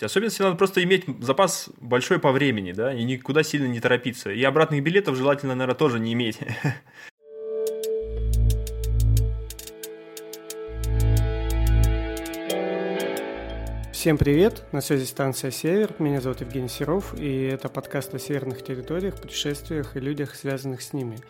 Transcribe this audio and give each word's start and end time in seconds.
Особенно, 0.00 0.28
если 0.28 0.42
надо 0.42 0.56
просто 0.56 0.82
иметь 0.82 1.04
запас 1.20 1.70
большой 1.80 2.18
по 2.18 2.32
времени, 2.32 2.72
да, 2.72 2.94
и 2.94 3.02
никуда 3.04 3.42
сильно 3.42 3.66
не 3.66 3.80
торопиться. 3.80 4.30
И 4.30 4.42
обратных 4.42 4.82
билетов 4.82 5.16
желательно, 5.16 5.54
наверное, 5.54 5.78
тоже 5.78 5.98
не 5.98 6.12
иметь. 6.12 6.38
Всем 14.02 14.18
привет, 14.18 14.64
на 14.72 14.80
связи 14.80 15.04
станция 15.04 15.52
«Север», 15.52 15.94
меня 16.00 16.20
зовут 16.20 16.40
Евгений 16.40 16.66
Серов, 16.68 17.14
и 17.16 17.44
это 17.44 17.68
подкаст 17.68 18.12
о 18.12 18.18
северных 18.18 18.64
территориях, 18.64 19.14
путешествиях 19.14 19.96
и 19.96 20.00
людях, 20.00 20.34
связанных 20.34 20.82
с 20.82 20.92
ними. 20.92 21.20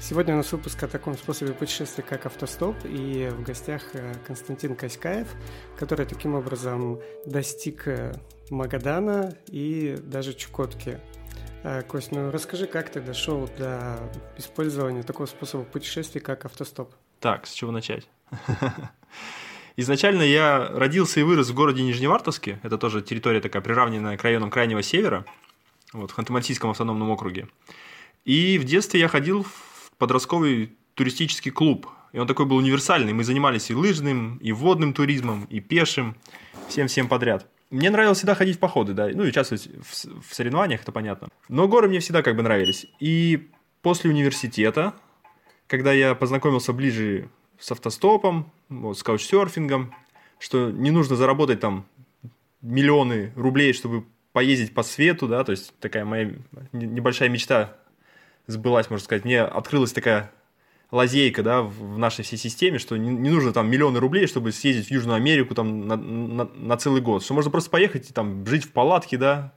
Сегодня 0.00 0.32
у 0.32 0.38
нас 0.38 0.50
выпуск 0.50 0.82
о 0.82 0.88
таком 0.88 1.12
способе 1.18 1.52
путешествия, 1.52 2.02
как 2.02 2.24
автостоп, 2.24 2.74
и 2.86 3.28
в 3.30 3.42
гостях 3.42 3.82
э, 3.92 4.14
Константин 4.26 4.76
Коськаев, 4.76 5.28
который 5.76 6.06
таким 6.06 6.34
образом 6.34 7.02
достиг 7.26 7.86
э, 7.86 8.14
Магадана 8.48 9.36
и 9.48 9.98
даже 10.02 10.32
Чукотки. 10.32 11.00
Э, 11.64 11.82
Кость, 11.82 12.12
ну 12.12 12.30
расскажи, 12.30 12.66
как 12.66 12.88
ты 12.88 13.02
дошел 13.02 13.46
до 13.58 14.10
использования 14.38 15.02
такого 15.02 15.26
способа 15.26 15.64
путешествия, 15.64 16.22
как 16.22 16.46
автостоп? 16.46 16.94
Так, 17.20 17.46
с 17.46 17.52
чего 17.52 17.72
начать? 17.72 18.08
Изначально 19.76 20.22
я 20.22 20.68
родился 20.68 21.20
и 21.20 21.22
вырос 21.22 21.50
в 21.50 21.54
городе 21.54 21.82
Нижневартовске. 21.82 22.60
Это 22.62 22.76
тоже 22.78 23.02
территория 23.02 23.40
такая 23.40 23.62
приравненная 23.62 24.16
к 24.16 24.22
районам 24.22 24.50
Крайнего 24.50 24.82
Севера, 24.82 25.24
вот, 25.92 26.10
в 26.10 26.18
Ханты-Мансийском 26.18 26.70
автономном 26.70 27.10
округе. 27.10 27.48
И 28.24 28.58
в 28.58 28.64
детстве 28.64 29.00
я 29.00 29.08
ходил 29.08 29.44
в 29.44 29.92
подростковый 29.98 30.76
туристический 30.94 31.50
клуб. 31.50 31.88
И 32.12 32.18
он 32.18 32.26
такой 32.26 32.44
был 32.44 32.56
универсальный. 32.56 33.14
Мы 33.14 33.24
занимались 33.24 33.70
и 33.70 33.74
лыжным, 33.74 34.36
и 34.36 34.52
водным 34.52 34.92
туризмом, 34.92 35.44
и 35.44 35.60
пешим, 35.60 36.16
всем-всем 36.68 37.08
подряд. 37.08 37.46
Мне 37.70 37.88
нравилось 37.88 38.18
всегда 38.18 38.34
ходить 38.34 38.56
в 38.56 38.58
походы, 38.58 38.92
да, 38.92 39.08
ну 39.08 39.24
и 39.24 39.28
участвовать 39.28 39.66
в, 39.66 40.20
в 40.28 40.34
соревнованиях, 40.34 40.82
это 40.82 40.92
понятно. 40.92 41.28
Но 41.48 41.66
горы 41.68 41.88
мне 41.88 42.00
всегда 42.00 42.22
как 42.22 42.36
бы 42.36 42.42
нравились. 42.42 42.86
И 43.00 43.48
после 43.80 44.10
университета, 44.10 44.92
когда 45.68 45.90
я 45.94 46.14
познакомился 46.14 46.74
ближе 46.74 47.30
с 47.62 47.70
автостопом, 47.70 48.50
вот, 48.68 48.98
с 48.98 49.04
каучсерфингом, 49.04 49.94
что 50.40 50.72
не 50.72 50.90
нужно 50.90 51.14
заработать 51.14 51.60
там 51.60 51.86
миллионы 52.60 53.32
рублей, 53.36 53.72
чтобы 53.72 54.04
поездить 54.32 54.74
по 54.74 54.82
свету, 54.82 55.28
да, 55.28 55.44
то 55.44 55.52
есть 55.52 55.72
такая 55.78 56.04
моя 56.04 56.32
небольшая 56.72 57.28
мечта 57.28 57.76
сбылась, 58.48 58.90
можно 58.90 59.04
сказать. 59.04 59.24
Мне 59.24 59.42
открылась 59.42 59.92
такая 59.92 60.32
лазейка, 60.90 61.44
да, 61.44 61.62
в 61.62 61.98
нашей 61.98 62.24
всей 62.24 62.36
системе, 62.36 62.78
что 62.78 62.96
не, 62.96 63.30
нужно 63.30 63.52
там 63.52 63.70
миллионы 63.70 64.00
рублей, 64.00 64.26
чтобы 64.26 64.50
съездить 64.50 64.88
в 64.88 64.90
Южную 64.90 65.14
Америку 65.14 65.54
там 65.54 65.86
на, 65.86 65.96
на, 65.96 66.44
на 66.44 66.76
целый 66.76 67.00
год, 67.00 67.22
что 67.22 67.32
можно 67.32 67.52
просто 67.52 67.70
поехать 67.70 68.10
и 68.10 68.12
там 68.12 68.44
жить 68.44 68.64
в 68.64 68.72
палатке, 68.72 69.18
да, 69.18 69.54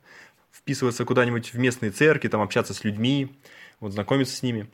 вписываться 0.51 1.05
куда-нибудь 1.05 1.55
в 1.55 1.57
местные 1.57 1.89
церкви, 1.89 2.27
там 2.27 2.41
общаться 2.41 2.75
с 2.75 2.83
людьми, 2.83 3.35
вот 3.79 3.93
знакомиться 3.93 4.35
с 4.35 4.43
ними. 4.43 4.69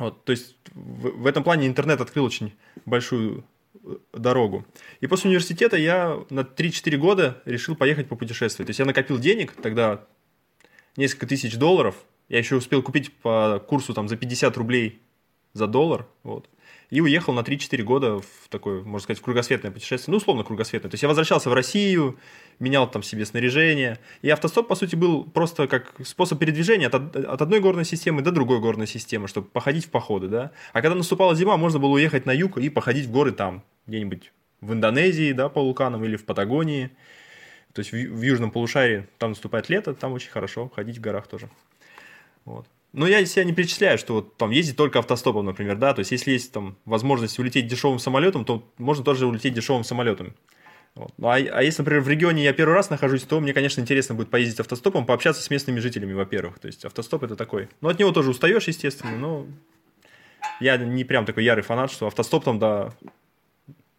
Вот, 0.00 0.24
то 0.24 0.32
есть 0.32 0.56
в, 0.72 1.22
в 1.22 1.26
этом 1.26 1.44
плане 1.44 1.66
интернет 1.66 2.00
открыл 2.00 2.24
очень 2.24 2.54
большую 2.86 3.44
э, 3.84 3.96
дорогу. 4.14 4.66
И 5.00 5.06
после 5.06 5.28
университета 5.28 5.76
я 5.76 6.18
на 6.30 6.40
3-4 6.40 6.96
года 6.96 7.42
решил 7.44 7.76
поехать 7.76 8.08
попутешествовать. 8.08 8.66
То 8.66 8.70
есть 8.70 8.80
я 8.80 8.86
накопил 8.86 9.18
денег, 9.18 9.52
тогда 9.52 10.06
несколько 10.96 11.26
тысяч 11.26 11.56
долларов. 11.56 11.94
Я 12.28 12.38
еще 12.38 12.56
успел 12.56 12.82
купить 12.82 13.12
по 13.12 13.62
курсу 13.68 13.92
там 13.92 14.08
за 14.08 14.16
50 14.16 14.56
рублей 14.56 15.02
за 15.52 15.66
доллар. 15.66 16.06
Вот 16.22 16.48
и 16.90 17.00
уехал 17.00 17.32
на 17.32 17.40
3-4 17.40 17.82
года 17.82 18.18
в 18.18 18.48
такое, 18.48 18.82
можно 18.82 19.04
сказать, 19.04 19.20
в 19.20 19.22
кругосветное 19.24 19.70
путешествие, 19.70 20.12
ну, 20.12 20.18
условно 20.18 20.44
кругосветное. 20.44 20.90
То 20.90 20.94
есть 20.94 21.02
я 21.02 21.08
возвращался 21.08 21.48
в 21.48 21.54
Россию, 21.54 22.18
менял 22.58 22.90
там 22.90 23.02
себе 23.02 23.24
снаряжение, 23.24 23.98
и 24.22 24.28
автостоп, 24.28 24.66
по 24.68 24.74
сути, 24.74 24.96
был 24.96 25.24
просто 25.24 25.68
как 25.68 25.94
способ 26.04 26.38
передвижения 26.38 26.88
от, 26.88 27.16
от 27.16 27.42
одной 27.42 27.60
горной 27.60 27.84
системы 27.84 28.22
до 28.22 28.32
другой 28.32 28.60
горной 28.60 28.88
системы, 28.88 29.28
чтобы 29.28 29.46
походить 29.48 29.86
в 29.86 29.90
походы, 29.90 30.28
да. 30.28 30.50
А 30.72 30.82
когда 30.82 30.96
наступала 30.96 31.34
зима, 31.34 31.56
можно 31.56 31.78
было 31.78 31.90
уехать 31.90 32.26
на 32.26 32.32
юг 32.32 32.58
и 32.58 32.68
походить 32.68 33.06
в 33.06 33.12
горы 33.12 33.32
там, 33.32 33.62
где-нибудь 33.86 34.32
в 34.60 34.72
Индонезии, 34.72 35.32
да, 35.32 35.48
по 35.48 35.62
вулканам, 35.62 36.04
или 36.04 36.16
в 36.16 36.24
Патагонии. 36.24 36.90
То 37.72 37.80
есть 37.80 37.92
в, 37.92 37.94
в 37.94 38.22
южном 38.22 38.50
полушарии 38.50 39.06
там 39.18 39.30
наступает 39.30 39.68
лето, 39.68 39.94
там 39.94 40.12
очень 40.12 40.30
хорошо 40.30 40.68
ходить 40.74 40.98
в 40.98 41.00
горах 41.00 41.28
тоже. 41.28 41.48
Вот. 42.44 42.66
Но 42.92 43.06
я 43.06 43.24
себя 43.24 43.44
не 43.44 43.52
перечисляю, 43.52 43.98
что 43.98 44.14
вот 44.14 44.36
там 44.36 44.50
ездить 44.50 44.76
только 44.76 44.98
автостопом, 44.98 45.46
например, 45.46 45.76
да, 45.76 45.94
то 45.94 46.00
есть 46.00 46.10
если 46.10 46.32
есть 46.32 46.52
там 46.52 46.76
возможность 46.84 47.38
улететь 47.38 47.68
дешевым 47.68 48.00
самолетом, 48.00 48.44
то 48.44 48.68
можно 48.78 49.04
тоже 49.04 49.26
улететь 49.26 49.54
дешевым 49.54 49.84
самолетом. 49.84 50.34
Вот. 50.96 51.12
Ну, 51.18 51.28
а, 51.28 51.34
а 51.34 51.62
если, 51.62 51.82
например, 51.82 52.02
в 52.02 52.08
регионе 52.08 52.42
я 52.42 52.52
первый 52.52 52.74
раз 52.74 52.90
нахожусь, 52.90 53.22
то 53.22 53.38
мне, 53.38 53.52
конечно, 53.52 53.80
интересно 53.80 54.16
будет 54.16 54.28
поездить 54.28 54.58
автостопом, 54.58 55.06
пообщаться 55.06 55.40
с 55.40 55.48
местными 55.48 55.78
жителями, 55.78 56.14
во-первых. 56.14 56.58
То 56.58 56.66
есть 56.66 56.84
автостоп 56.84 57.22
это 57.22 57.36
такой. 57.36 57.68
Ну, 57.80 57.88
от 57.88 57.98
него 58.00 58.10
тоже 58.10 58.30
устаешь, 58.30 58.66
естественно, 58.66 59.16
но 59.16 59.46
я 60.58 60.76
не 60.76 61.04
прям 61.04 61.26
такой 61.26 61.44
ярый 61.44 61.62
фанат, 61.62 61.92
что 61.92 62.08
автостоп 62.08 62.44
там 62.44 62.58
до, 62.58 62.92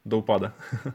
до 0.04 0.18
упада. 0.18 0.54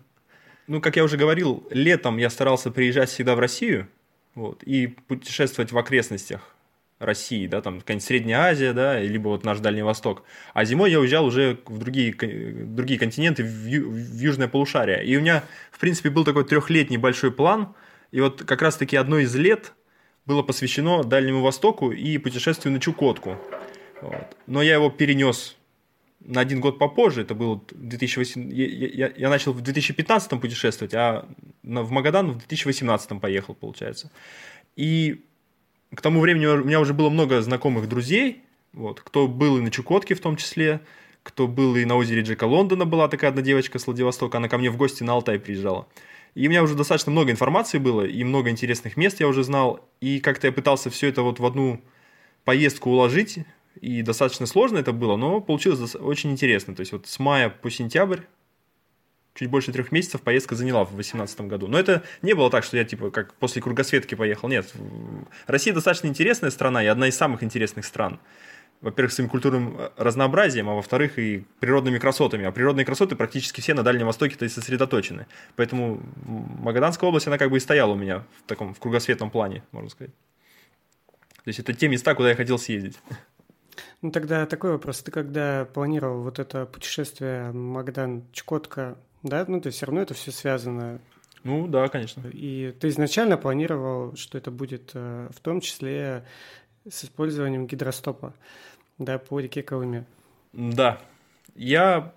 Ну, 0.68 0.80
как 0.80 0.96
я 0.96 1.04
уже 1.04 1.16
говорил, 1.16 1.64
летом 1.70 2.16
я 2.16 2.28
старался 2.28 2.72
приезжать 2.72 3.08
всегда 3.08 3.36
в 3.36 3.38
Россию 3.38 3.86
вот, 4.34 4.64
и 4.64 4.88
путешествовать 4.88 5.70
в 5.70 5.78
окрестностях 5.78 6.55
России, 6.98 7.46
да, 7.46 7.60
там 7.60 7.80
какая-нибудь 7.80 8.04
Средняя 8.04 8.40
Азия, 8.40 8.72
да, 8.72 9.00
либо 9.00 9.28
вот 9.28 9.44
наш 9.44 9.58
Дальний 9.58 9.82
Восток. 9.82 10.22
А 10.54 10.64
зимой 10.64 10.90
я 10.90 11.00
уезжал 11.00 11.26
уже 11.26 11.58
в 11.66 11.78
другие, 11.78 12.14
другие 12.14 12.98
континенты, 12.98 13.44
в, 13.44 13.46
в 13.46 14.20
южное 14.20 14.48
полушарие. 14.48 15.04
И 15.04 15.16
у 15.16 15.20
меня, 15.20 15.44
в 15.70 15.78
принципе, 15.78 16.10
был 16.10 16.24
такой 16.24 16.44
трехлетний 16.44 16.96
большой 16.96 17.32
план. 17.32 17.74
И 18.12 18.20
вот 18.20 18.42
как 18.44 18.62
раз-таки 18.62 18.96
одно 18.96 19.18
из 19.18 19.34
лет 19.34 19.74
было 20.24 20.42
посвящено 20.42 21.04
Дальнему 21.04 21.42
Востоку 21.42 21.92
и 21.92 22.16
путешествию 22.18 22.72
на 22.72 22.80
Чукотку. 22.80 23.36
Вот. 24.00 24.36
Но 24.46 24.62
я 24.62 24.74
его 24.74 24.88
перенес 24.88 25.56
на 26.20 26.40
один 26.40 26.60
год 26.60 26.78
попозже, 26.78 27.22
это 27.22 27.34
был 27.34 27.64
2008, 27.72 28.52
я, 28.52 28.66
я, 28.66 29.12
я 29.16 29.28
начал 29.28 29.52
в 29.52 29.60
2015 29.60 30.40
путешествовать, 30.40 30.94
а 30.94 31.28
в 31.62 31.90
Магадан 31.90 32.32
в 32.32 32.38
2018 32.38 33.20
поехал, 33.20 33.54
получается. 33.54 34.10
И 34.74 35.25
к 35.96 36.02
тому 36.02 36.20
времени 36.20 36.46
у 36.46 36.64
меня 36.64 36.80
уже 36.80 36.94
было 36.94 37.08
много 37.08 37.40
знакомых 37.40 37.88
друзей, 37.88 38.42
вот, 38.72 39.00
кто 39.00 39.26
был 39.26 39.58
и 39.58 39.62
на 39.62 39.70
Чукотке 39.70 40.14
в 40.14 40.20
том 40.20 40.36
числе, 40.36 40.80
кто 41.22 41.48
был 41.48 41.74
и 41.76 41.84
на 41.84 41.96
озере 41.96 42.22
Джека 42.22 42.44
Лондона, 42.44 42.84
была 42.84 43.08
такая 43.08 43.30
одна 43.30 43.42
девочка 43.42 43.78
с 43.78 43.86
Владивостока, 43.86 44.38
она 44.38 44.48
ко 44.48 44.58
мне 44.58 44.70
в 44.70 44.76
гости 44.76 45.02
на 45.02 45.14
Алтай 45.14 45.38
приезжала. 45.38 45.88
И 46.34 46.46
у 46.46 46.50
меня 46.50 46.62
уже 46.62 46.74
достаточно 46.74 47.10
много 47.10 47.32
информации 47.32 47.78
было, 47.78 48.02
и 48.02 48.22
много 48.22 48.50
интересных 48.50 48.98
мест 48.98 49.20
я 49.20 49.26
уже 49.26 49.42
знал, 49.42 49.88
и 50.02 50.20
как-то 50.20 50.46
я 50.46 50.52
пытался 50.52 50.90
все 50.90 51.08
это 51.08 51.22
вот 51.22 51.40
в 51.40 51.46
одну 51.46 51.80
поездку 52.44 52.90
уложить, 52.90 53.38
и 53.80 54.02
достаточно 54.02 54.44
сложно 54.44 54.78
это 54.78 54.92
было, 54.92 55.16
но 55.16 55.40
получилось 55.40 55.94
очень 55.94 56.30
интересно. 56.30 56.74
То 56.74 56.80
есть 56.80 56.92
вот 56.92 57.06
с 57.06 57.18
мая 57.18 57.48
по 57.48 57.70
сентябрь 57.70 58.20
чуть 59.36 59.50
больше 59.50 59.72
трех 59.72 59.92
месяцев 59.92 60.22
поездка 60.22 60.54
заняла 60.54 60.84
в 60.84 60.88
2018 60.88 61.40
году. 61.42 61.68
Но 61.68 61.78
это 61.78 62.02
не 62.22 62.34
было 62.34 62.50
так, 62.50 62.64
что 62.64 62.76
я 62.76 62.84
типа 62.84 63.10
как 63.10 63.34
после 63.34 63.62
кругосветки 63.62 64.14
поехал. 64.14 64.48
Нет, 64.48 64.72
Россия 65.46 65.74
достаточно 65.74 66.08
интересная 66.08 66.50
страна 66.50 66.82
и 66.82 66.86
одна 66.86 67.08
из 67.08 67.16
самых 67.16 67.42
интересных 67.42 67.84
стран. 67.84 68.18
Во-первых, 68.82 69.12
своим 69.12 69.30
культурным 69.30 69.74
э, 69.78 69.90
разнообразием, 69.96 70.68
а 70.68 70.74
во-вторых, 70.74 71.18
и 71.18 71.46
природными 71.60 71.98
красотами. 71.98 72.44
А 72.44 72.52
природные 72.52 72.84
красоты 72.84 73.16
практически 73.16 73.62
все 73.62 73.72
на 73.72 73.82
Дальнем 73.82 74.06
Востоке-то 74.06 74.44
и 74.44 74.48
сосредоточены. 74.48 75.26
Поэтому 75.56 76.02
Магаданская 76.26 77.08
область, 77.08 77.26
она 77.26 77.38
как 77.38 77.50
бы 77.50 77.56
и 77.56 77.60
стояла 77.60 77.92
у 77.92 77.96
меня 77.96 78.24
в 78.38 78.46
таком 78.46 78.74
в 78.74 78.78
кругосветном 78.78 79.30
плане, 79.30 79.62
можно 79.72 79.88
сказать. 79.88 80.12
То 81.42 81.48
есть 81.48 81.58
это 81.58 81.72
те 81.72 81.88
места, 81.88 82.14
куда 82.14 82.30
я 82.30 82.36
хотел 82.36 82.58
съездить. 82.58 82.98
Ну 84.02 84.10
тогда 84.10 84.44
такой 84.46 84.72
вопрос. 84.72 85.02
Ты 85.02 85.10
когда 85.10 85.64
планировал 85.64 86.22
вот 86.22 86.38
это 86.38 86.66
путешествие 86.66 87.52
Магадан-Чукотка, 87.52 88.96
да, 89.28 89.44
ну, 89.48 89.60
то 89.60 89.68
есть 89.68 89.76
все 89.76 89.86
равно 89.86 90.00
это 90.02 90.14
все 90.14 90.30
связано. 90.30 91.00
Ну, 91.44 91.66
да, 91.66 91.88
конечно. 91.88 92.22
И 92.32 92.74
ты 92.80 92.88
изначально 92.88 93.36
планировал, 93.36 94.16
что 94.16 94.38
это 94.38 94.50
будет 94.50 94.94
в 94.94 95.40
том 95.42 95.60
числе 95.60 96.24
с 96.88 97.04
использованием 97.04 97.66
гидростопа, 97.66 98.34
да, 98.98 99.18
по 99.18 99.38
реке 99.40 99.62
Колыме. 99.62 100.04
Да. 100.52 100.98
Я 101.54 102.12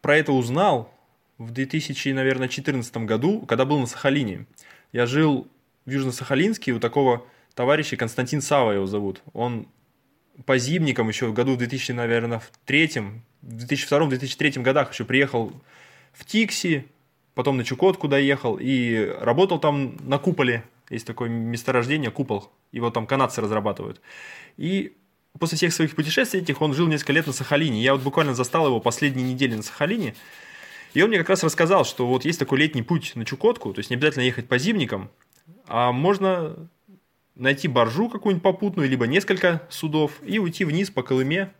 про 0.00 0.16
это 0.16 0.32
узнал 0.32 0.92
в 1.38 1.50
2014 1.52 2.96
году, 2.98 3.40
когда 3.46 3.64
был 3.64 3.78
на 3.78 3.86
Сахалине. 3.86 4.46
Я 4.92 5.06
жил 5.06 5.48
в 5.86 5.90
Южно-Сахалинске 5.90 6.72
у 6.72 6.80
такого 6.80 7.26
товарища 7.54 7.96
Константин 7.96 8.40
Сава 8.42 8.72
его 8.72 8.86
зовут. 8.86 9.22
Он 9.32 9.66
по 10.46 10.58
зимникам 10.58 11.08
еще 11.08 11.26
в 11.26 11.34
году 11.34 11.54
в 11.54 11.58
2000, 11.58 11.92
наверное, 11.92 12.38
в 12.38 12.50
третьем, 12.64 13.22
в 13.42 13.56
2002-2003 13.56 14.62
годах 14.62 14.92
еще 14.92 15.04
приехал 15.04 15.52
в 16.12 16.24
Тикси, 16.24 16.86
потом 17.34 17.56
на 17.56 17.64
Чукотку 17.64 18.08
доехал 18.08 18.58
и 18.60 19.16
работал 19.20 19.58
там 19.58 19.96
на 20.00 20.18
куполе. 20.18 20.64
Есть 20.90 21.06
такое 21.06 21.28
месторождение, 21.28 22.10
купол. 22.10 22.50
Его 22.72 22.90
там 22.90 23.06
канадцы 23.06 23.40
разрабатывают. 23.40 24.00
И 24.56 24.96
после 25.38 25.56
всех 25.56 25.72
своих 25.72 25.94
путешествий 25.94 26.40
этих 26.40 26.60
он 26.60 26.74
жил 26.74 26.88
несколько 26.88 27.12
лет 27.12 27.26
на 27.26 27.32
Сахалине. 27.32 27.82
Я 27.82 27.94
вот 27.94 28.02
буквально 28.02 28.34
застал 28.34 28.66
его 28.66 28.80
последние 28.80 29.32
недели 29.32 29.54
на 29.54 29.62
Сахалине. 29.62 30.14
И 30.92 31.02
он 31.02 31.08
мне 31.08 31.18
как 31.18 31.28
раз 31.28 31.44
рассказал, 31.44 31.84
что 31.84 32.06
вот 32.06 32.24
есть 32.24 32.38
такой 32.38 32.58
летний 32.58 32.82
путь 32.82 33.12
на 33.14 33.24
Чукотку, 33.24 33.72
то 33.72 33.78
есть 33.78 33.90
не 33.90 33.96
обязательно 33.96 34.24
ехать 34.24 34.48
по 34.48 34.58
зимникам, 34.58 35.10
А 35.68 35.92
можно 35.92 36.68
найти 37.36 37.68
баржу 37.68 38.08
какую-нибудь 38.08 38.42
попутную, 38.42 38.88
либо 38.88 39.06
несколько 39.06 39.66
судов, 39.70 40.12
и 40.24 40.40
уйти 40.40 40.64
вниз 40.64 40.90
по 40.90 41.02
Колыме 41.02 41.52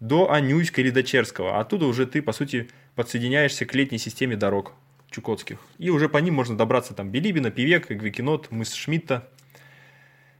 до 0.00 0.30
Анюйска 0.30 0.80
или 0.80 0.90
до 0.90 1.02
Черского. 1.02 1.60
Оттуда 1.60 1.86
уже 1.86 2.06
ты, 2.06 2.22
по 2.22 2.32
сути, 2.32 2.68
подсоединяешься 2.94 3.66
к 3.66 3.74
летней 3.74 3.98
системе 3.98 4.36
дорог 4.36 4.72
чукотских. 5.10 5.58
И 5.78 5.90
уже 5.90 6.08
по 6.08 6.18
ним 6.18 6.34
можно 6.34 6.56
добраться 6.56 6.94
там 6.94 7.10
Билибина, 7.10 7.50
Пивек, 7.50 7.90
Гвикинот, 7.90 8.50
мыс 8.50 8.72
Шмидта. 8.74 9.28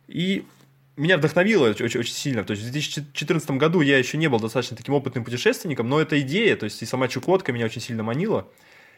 И 0.06 0.44
меня 0.96 1.16
вдохновило 1.16 1.68
очень, 1.68 2.00
очень 2.00 2.14
сильно. 2.14 2.44
То 2.44 2.52
есть 2.52 2.62
в 2.62 2.70
2014 2.70 3.50
году 3.52 3.80
я 3.80 3.98
еще 3.98 4.18
не 4.18 4.28
был 4.28 4.40
достаточно 4.40 4.76
таким 4.76 4.94
опытным 4.94 5.24
путешественником, 5.24 5.88
но 5.88 6.00
эта 6.00 6.20
идея, 6.20 6.56
то 6.56 6.64
есть 6.64 6.82
и 6.82 6.86
сама 6.86 7.08
Чукотка 7.08 7.52
меня 7.52 7.66
очень 7.66 7.80
сильно 7.80 8.02
манила. 8.02 8.48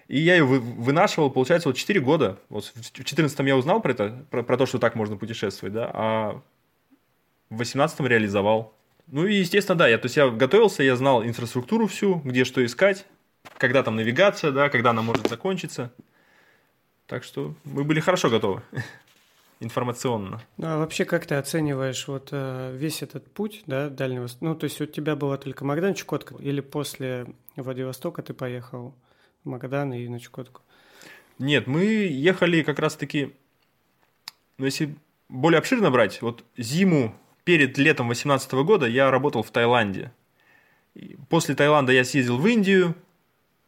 И 0.09 0.19
я 0.19 0.35
ее 0.35 0.45
вынашивал, 0.45 1.31
получается, 1.31 1.69
вот 1.69 1.77
4 1.77 2.01
года. 2.01 2.41
Вот 2.49 2.65
в 2.65 2.75
2014 2.75 3.39
я 3.41 3.56
узнал 3.56 3.81
про 3.81 3.93
это, 3.93 4.27
про, 4.31 4.43
про 4.43 4.56
то, 4.56 4.67
что 4.67 4.79
так 4.79 4.97
можно 4.97 5.17
путешествовать, 5.17 5.73
да, 5.73 5.91
а 5.93 6.43
в 7.49 7.56
2018 7.56 8.01
реализовал. 8.01 8.75
Ну 9.11 9.27
и, 9.27 9.35
естественно, 9.35 9.77
да, 9.77 9.89
я, 9.89 9.99
то 9.99 10.07
есть 10.07 10.17
я 10.17 10.31
готовился, 10.31 10.85
я 10.85 10.95
знал 10.95 11.25
инфраструктуру 11.25 11.89
всю, 11.89 12.21
где 12.25 12.45
что 12.45 12.65
искать, 12.65 13.07
когда 13.59 13.83
там 13.83 13.97
навигация, 13.97 14.53
да, 14.53 14.69
когда 14.69 14.91
она 14.91 15.03
может 15.03 15.29
закончиться. 15.29 15.93
Так 17.07 17.25
что 17.25 17.55
мы 17.65 17.83
были 17.83 17.99
хорошо 17.99 18.31
готовы 18.31 18.62
информационно. 19.61 20.41
Ну, 20.59 20.67
а 20.69 20.79
вообще 20.79 21.05
как 21.05 21.27
ты 21.27 21.35
оцениваешь 21.35 22.07
вот 22.07 22.29
э, 22.31 22.73
весь 22.77 23.03
этот 23.03 23.29
путь, 23.33 23.65
да, 23.67 23.89
дальнего... 23.89 24.29
Ну, 24.41 24.55
то 24.55 24.65
есть 24.65 24.81
у 24.81 24.87
тебя 24.87 25.17
была 25.17 25.37
только 25.39 25.65
Магадан, 25.65 25.95
Чукотка, 25.95 26.37
или 26.37 26.61
после 26.61 27.27
Владивостока 27.56 28.23
ты 28.23 28.33
поехал 28.33 28.95
в 29.43 29.49
Магадан 29.49 29.93
и 29.93 30.06
на 30.06 30.21
Чукотку? 30.21 30.63
Нет, 31.41 31.67
мы 31.67 31.83
ехали 31.83 32.63
как 32.63 32.79
раз-таки, 32.79 33.35
ну, 34.56 34.67
если 34.67 34.95
более 35.29 35.59
обширно 35.59 35.91
брать, 35.91 36.23
вот 36.23 36.45
зиму 36.56 37.17
перед 37.45 37.79
летом 37.79 38.07
2018 38.07 38.53
года 38.53 38.87
я 38.87 39.11
работал 39.11 39.43
в 39.43 39.51
Таиланде. 39.51 40.13
После 41.29 41.55
Таиланда 41.55 41.93
я 41.93 42.05
съездил 42.05 42.39
в 42.39 42.47
Индию, 42.47 42.95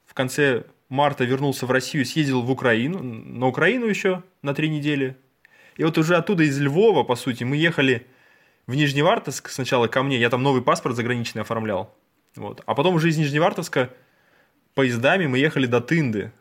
в 0.06 0.14
конце 0.14 0.64
марта 0.88 1.24
вернулся 1.24 1.66
в 1.66 1.70
Россию, 1.70 2.04
съездил 2.04 2.42
в 2.42 2.50
Украину, 2.50 3.02
на 3.02 3.46
Украину 3.46 3.86
еще 3.86 4.22
на 4.42 4.54
три 4.54 4.68
недели. 4.68 5.16
И 5.76 5.84
вот 5.84 5.96
уже 5.96 6.16
оттуда 6.16 6.44
из 6.44 6.60
Львова, 6.60 7.02
по 7.02 7.16
сути, 7.16 7.44
мы 7.44 7.56
ехали 7.56 8.06
в 8.66 8.74
Нижневартовск 8.74 9.48
сначала 9.48 9.88
ко 9.88 10.02
мне, 10.02 10.18
я 10.18 10.30
там 10.30 10.42
новый 10.42 10.62
паспорт 10.62 10.96
заграничный 10.96 11.42
оформлял. 11.42 11.96
Вот. 12.36 12.62
А 12.66 12.74
потом 12.74 12.94
уже 12.94 13.08
из 13.08 13.16
Нижневартовска 13.16 13.90
поездами 14.74 15.26
мы 15.26 15.38
ехали 15.38 15.66
до 15.66 15.80
Тынды. 15.80 16.32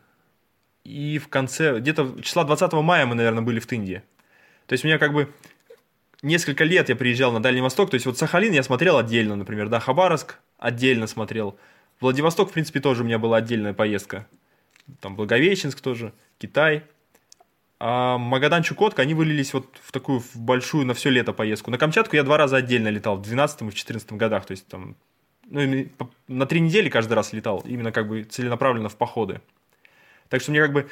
И 0.84 1.18
в 1.18 1.28
конце, 1.28 1.78
где-то 1.78 2.20
числа 2.22 2.44
20 2.44 2.72
мая 2.74 3.06
мы, 3.06 3.14
наверное, 3.14 3.42
были 3.42 3.60
в 3.60 3.66
Тынде. 3.66 4.02
То 4.66 4.74
есть 4.74 4.84
у 4.84 4.88
меня 4.88 4.98
как 4.98 5.12
бы 5.12 5.32
несколько 6.22 6.64
лет 6.64 6.88
я 6.88 6.96
приезжал 6.96 7.32
на 7.32 7.42
Дальний 7.42 7.60
Восток. 7.60 7.90
То 7.90 7.94
есть 7.94 8.06
вот 8.06 8.18
Сахалин 8.18 8.52
я 8.52 8.62
смотрел 8.62 8.98
отдельно, 8.98 9.36
например, 9.36 9.68
да, 9.68 9.80
Хабаровск 9.80 10.38
отдельно 10.58 11.06
смотрел. 11.06 11.58
Владивосток, 12.00 12.50
в 12.50 12.52
принципе, 12.52 12.80
тоже 12.80 13.02
у 13.02 13.06
меня 13.06 13.18
была 13.18 13.38
отдельная 13.38 13.74
поездка. 13.74 14.26
Там 15.00 15.14
Благовещенск 15.16 15.80
тоже, 15.80 16.12
Китай. 16.38 16.84
А 17.78 18.16
Магадан, 18.18 18.62
Чукотка, 18.62 19.02
они 19.02 19.14
вылились 19.14 19.52
вот 19.52 19.66
в 19.82 19.90
такую 19.92 20.20
в 20.20 20.36
большую 20.36 20.86
на 20.86 20.94
все 20.94 21.10
лето 21.10 21.32
поездку. 21.32 21.70
На 21.70 21.78
Камчатку 21.78 22.16
я 22.16 22.22
два 22.22 22.36
раза 22.36 22.56
отдельно 22.56 22.88
летал, 22.88 23.16
в 23.16 23.22
12 23.22 23.62
и 23.62 23.64
в 23.64 23.74
14 23.74 24.12
годах. 24.12 24.46
То 24.46 24.52
есть 24.52 24.66
там 24.68 24.96
ну, 25.48 25.88
на 26.28 26.46
три 26.46 26.60
недели 26.60 26.88
каждый 26.88 27.14
раз 27.14 27.32
летал, 27.32 27.62
именно 27.66 27.92
как 27.92 28.08
бы 28.08 28.22
целенаправленно 28.22 28.88
в 28.88 28.96
походы. 28.96 29.40
Так 30.28 30.40
что 30.40 30.50
мне 30.50 30.60
как 30.60 30.72
бы... 30.72 30.88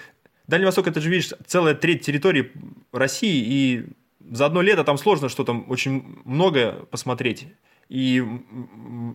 Дальний 0.47 0.67
Восток, 0.67 0.89
это 0.89 1.01
же, 1.01 1.09
видишь, 1.09 1.33
целая 1.47 1.75
треть 1.75 2.05
территории 2.05 2.51
России, 2.93 3.45
и 3.47 3.87
за 4.21 4.47
одно 4.47 4.63
лето 4.63 4.85
там 4.85 4.99
сложно 4.99 5.29
что 5.29 5.45
там 5.45 5.65
очень 5.69 6.21
много 6.25 6.87
посмотреть. 6.91 7.49
И, 7.89 8.23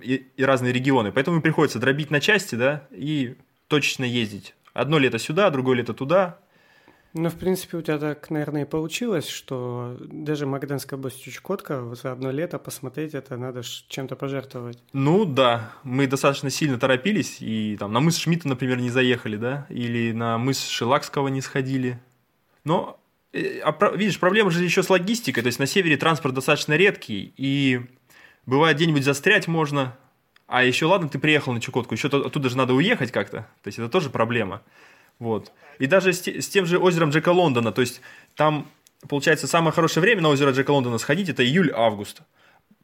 и, 0.01 0.27
и 0.35 0.43
разные 0.43 0.73
регионы. 0.73 1.13
Поэтому 1.13 1.41
приходится 1.41 1.79
дробить 1.79 2.11
на 2.11 2.19
части, 2.19 2.55
да, 2.55 2.85
и 2.91 3.35
точечно 3.69 4.03
ездить. 4.03 4.53
Одно 4.73 4.97
лето 4.97 5.17
сюда, 5.17 5.49
другое 5.49 5.77
лето 5.77 5.93
туда, 5.93 6.39
ну, 7.17 7.29
в 7.29 7.35
принципе, 7.35 7.77
у 7.77 7.81
тебя 7.81 7.97
так, 7.97 8.29
наверное, 8.29 8.63
и 8.63 8.65
получилось, 8.65 9.29
что 9.29 9.95
даже 10.01 10.45
Магаданская 10.45 10.99
область 10.99 11.23
Чукотка 11.23 11.95
за 11.95 12.11
одно 12.11 12.29
лето 12.29 12.59
посмотреть 12.59 13.13
это 13.13 13.37
надо 13.37 13.61
чем-то 13.63 14.17
пожертвовать. 14.17 14.83
Ну 14.91 15.23
да, 15.23 15.71
мы 15.83 16.07
достаточно 16.07 16.49
сильно 16.49 16.77
торопились, 16.77 17.37
и 17.39 17.77
там 17.79 17.93
на 17.93 18.01
мыс 18.01 18.17
Шмидта, 18.17 18.49
например, 18.49 18.81
не 18.81 18.89
заехали, 18.89 19.37
да, 19.37 19.65
или 19.69 20.11
на 20.11 20.37
мыс 20.37 20.67
Шелакского 20.67 21.29
не 21.29 21.39
сходили. 21.39 22.01
Но, 22.65 22.99
видишь, 23.95 24.19
проблема 24.19 24.51
же 24.51 24.63
еще 24.63 24.81
с 24.83 24.89
логистикой, 24.89 25.43
то 25.43 25.47
есть 25.47 25.59
на 25.59 25.65
севере 25.65 25.97
транспорт 25.97 26.33
достаточно 26.33 26.73
редкий, 26.73 27.33
и 27.37 27.81
бывает 28.45 28.77
где-нибудь 28.77 29.03
застрять 29.03 29.47
можно, 29.47 29.97
а 30.47 30.63
еще 30.63 30.85
ладно, 30.85 31.09
ты 31.09 31.19
приехал 31.19 31.53
на 31.53 31.61
Чукотку, 31.61 31.93
еще 31.93 32.07
оттуда 32.07 32.49
же 32.49 32.57
надо 32.57 32.73
уехать 32.73 33.11
как-то, 33.11 33.47
то 33.61 33.67
есть 33.67 33.79
это 33.79 33.89
тоже 33.89 34.09
проблема. 34.09 34.61
Вот. 35.19 35.51
И 35.79 35.87
даже 35.87 36.13
с, 36.13 36.25
с 36.27 36.47
тем 36.49 36.65
же 36.65 36.77
озером 36.77 37.09
Джека 37.09 37.29
Лондона, 37.29 37.71
то 37.71 37.81
есть 37.81 38.01
там, 38.35 38.67
получается, 39.07 39.47
самое 39.47 39.73
хорошее 39.73 40.01
время 40.01 40.21
на 40.21 40.29
озеро 40.29 40.51
Джека 40.51 40.71
Лондона 40.71 40.97
сходить– 40.97 41.29
это 41.29 41.43
июль-август. 41.43 42.21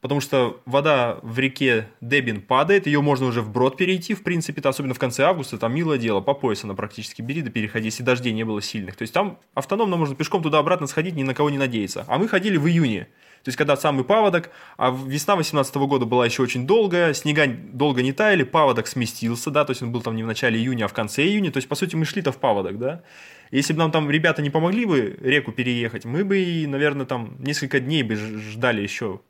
Потому 0.02 0.20
что 0.20 0.62
вода 0.66 1.20
в 1.22 1.38
реке 1.38 1.88
Дебин 2.02 2.42
падает, 2.42 2.88
ее 2.88 3.02
можно 3.02 3.28
уже 3.28 3.42
вброд 3.42 3.78
перейти, 3.78 4.16
в 4.16 4.24
принципе, 4.24 4.60
особенно 4.68 4.96
в 4.96 5.00
конце 5.00 5.24
августа, 5.24 5.60
там 5.60 5.76
милое 5.76 6.00
дело, 6.00 6.22
по 6.22 6.34
пояс 6.34 6.64
она 6.64 6.74
практически 6.74 7.22
бери 7.22 7.44
да 7.44 7.52
переходи, 7.52 7.86
если 7.86 8.02
дождей 8.02 8.34
не 8.34 8.44
было 8.44 8.64
сильных. 8.64 8.96
То 8.96 9.04
есть 9.04 9.14
там 9.14 9.40
автономно 9.54 9.98
можно 9.98 10.16
пешком 10.16 10.42
туда-обратно 10.42 10.88
сходить, 10.88 11.16
ни 11.16 11.22
на 11.22 11.36
кого 11.36 11.52
не 11.52 11.60
надеяться. 11.60 12.04
А 12.08 12.18
мы 12.18 12.28
ходили 12.28 12.58
в 12.58 12.68
июне, 12.68 13.10
то 13.44 13.50
есть 13.50 13.58
когда 13.58 13.76
самый 13.78 14.04
паводок, 14.04 14.50
а 14.78 14.90
весна 14.90 15.36
18 15.36 15.76
года 15.76 16.06
была 16.06 16.26
еще 16.26 16.42
очень 16.42 16.66
долгая, 16.66 17.14
снега 17.14 17.48
долго 17.48 18.02
не 18.02 18.12
таяли, 18.12 18.44
паводок 18.44 18.88
сместился, 18.88 19.52
да, 19.52 19.66
то 19.66 19.72
есть 19.72 19.84
он 19.84 19.92
был 19.92 20.02
там 20.02 20.16
не 20.16 20.24
в 20.24 20.28
начале 20.28 20.60
июня, 20.60 20.86
а 20.86 20.88
в 20.88 20.94
конце 20.94 21.24
июня, 21.24 21.52
то 21.52 21.58
есть 21.58 21.68
по 21.68 21.76
сути 21.76 21.96
мы 21.96 22.06
шли-то 22.06 22.32
в 22.32 22.38
паводок, 22.38 22.80
да. 22.80 23.04
Если 23.52 23.74
бы 23.74 23.80
нам 23.80 23.92
там 23.92 24.10
ребята 24.10 24.42
не 24.42 24.50
помогли 24.50 24.86
бы 24.86 25.18
реку 25.22 25.52
переехать, 25.52 26.06
мы 26.06 26.24
бы, 26.24 26.66
наверное, 26.68 27.06
там 27.06 27.36
несколько 27.40 27.80
дней 27.80 28.02
бы 28.02 28.16
ждали 28.16 28.82
еще 28.82 29.22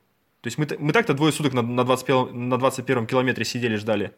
то 0.42 0.48
есть 0.48 0.58
мы, 0.58 0.66
мы 0.78 0.92
так-то 0.92 1.14
двое 1.14 1.32
суток 1.32 1.52
на, 1.52 1.62
на, 1.62 1.84
21, 1.84 2.48
на 2.48 2.58
21 2.58 3.06
километре 3.06 3.44
сидели, 3.44 3.76
ждали. 3.76 4.12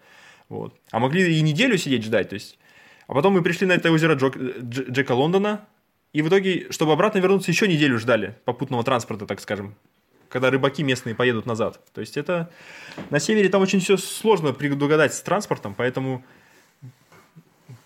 Вот. 0.49 0.75
А 0.91 0.99
могли 0.99 1.39
и 1.39 1.43
неделю 1.43 1.77
сидеть 1.77 2.03
ждать. 2.03 2.31
То 2.31 2.35
есть. 2.35 2.59
А 3.07 3.13
потом 3.13 3.35
мы 3.35 3.43
пришли 3.43 3.67
на 3.67 3.73
это 3.73 3.93
озеро 3.93 4.15
Джок, 4.15 4.39
Дж, 4.39 4.91
Джека 4.91 5.13
Лондона, 5.13 5.67
и 6.15 6.23
в 6.23 6.29
итоге, 6.29 6.69
чтобы 6.71 6.93
обратно 6.93 7.19
вернуться, 7.19 7.51
еще 7.51 7.69
неделю 7.69 7.99
ждали 7.99 8.37
попутного 8.47 8.83
транспорта, 8.83 9.27
так 9.27 9.41
скажем, 9.41 9.75
когда 10.31 10.51
рыбаки 10.51 10.83
местные 10.83 11.15
поедут 11.15 11.45
назад. 11.45 11.81
То 11.93 12.01
есть 12.01 12.17
это 12.17 12.51
на 13.11 13.21
севере 13.21 13.51
там 13.51 13.61
очень 13.61 13.81
все 13.81 13.99
сложно 13.99 14.55
предугадать 14.55 15.13
с 15.13 15.21
транспортом, 15.21 15.75
поэтому 15.75 16.25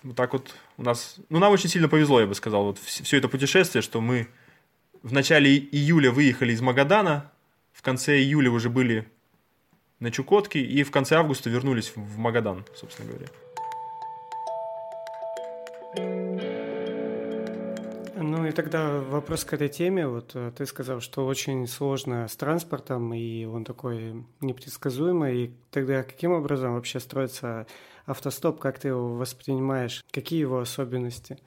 вот 0.03 0.15
так 0.15 0.31
вот 0.31 0.55
у 0.77 0.83
нас... 0.83 1.17
Ну, 1.27 1.39
нам 1.39 1.51
очень 1.51 1.69
сильно 1.69 1.89
повезло, 1.89 2.21
я 2.21 2.27
бы 2.27 2.35
сказал, 2.35 2.63
вот 2.63 2.79
все 2.79 3.17
это 3.17 3.27
путешествие, 3.27 3.81
что 3.81 3.99
мы 3.99 4.29
в 5.03 5.11
начале 5.11 5.57
июля 5.57 6.09
выехали 6.11 6.53
из 6.53 6.61
Магадана, 6.61 7.31
в 7.79 7.81
конце 7.81 8.17
июля 8.17 8.51
уже 8.51 8.69
были 8.69 9.07
на 9.99 10.11
Чукотке 10.11 10.59
и 10.59 10.83
в 10.83 10.91
конце 10.91 11.15
августа 11.15 11.49
вернулись 11.49 11.93
в 11.95 12.17
Магадан, 12.17 12.65
собственно 12.75 13.07
говоря. 13.07 13.27
Ну 18.17 18.45
и 18.45 18.51
тогда 18.51 18.99
вопрос 18.99 19.45
к 19.45 19.53
этой 19.53 19.69
теме. 19.69 20.09
Вот 20.09 20.31
э, 20.33 20.51
ты 20.57 20.65
сказал, 20.65 20.99
что 20.99 21.25
очень 21.25 21.65
сложно 21.67 22.27
с 22.27 22.35
транспортом, 22.35 23.13
и 23.13 23.45
он 23.45 23.63
такой 23.63 24.25
непредсказуемый. 24.41 25.45
И 25.45 25.53
тогда 25.71 26.03
каким 26.03 26.33
образом 26.33 26.73
вообще 26.73 26.99
строится 26.99 27.65
автостоп? 28.05 28.59
Как 28.59 28.77
ты 28.77 28.89
его 28.89 29.15
воспринимаешь? 29.15 30.03
Какие 30.11 30.41
его 30.41 30.59
особенности? 30.59 31.39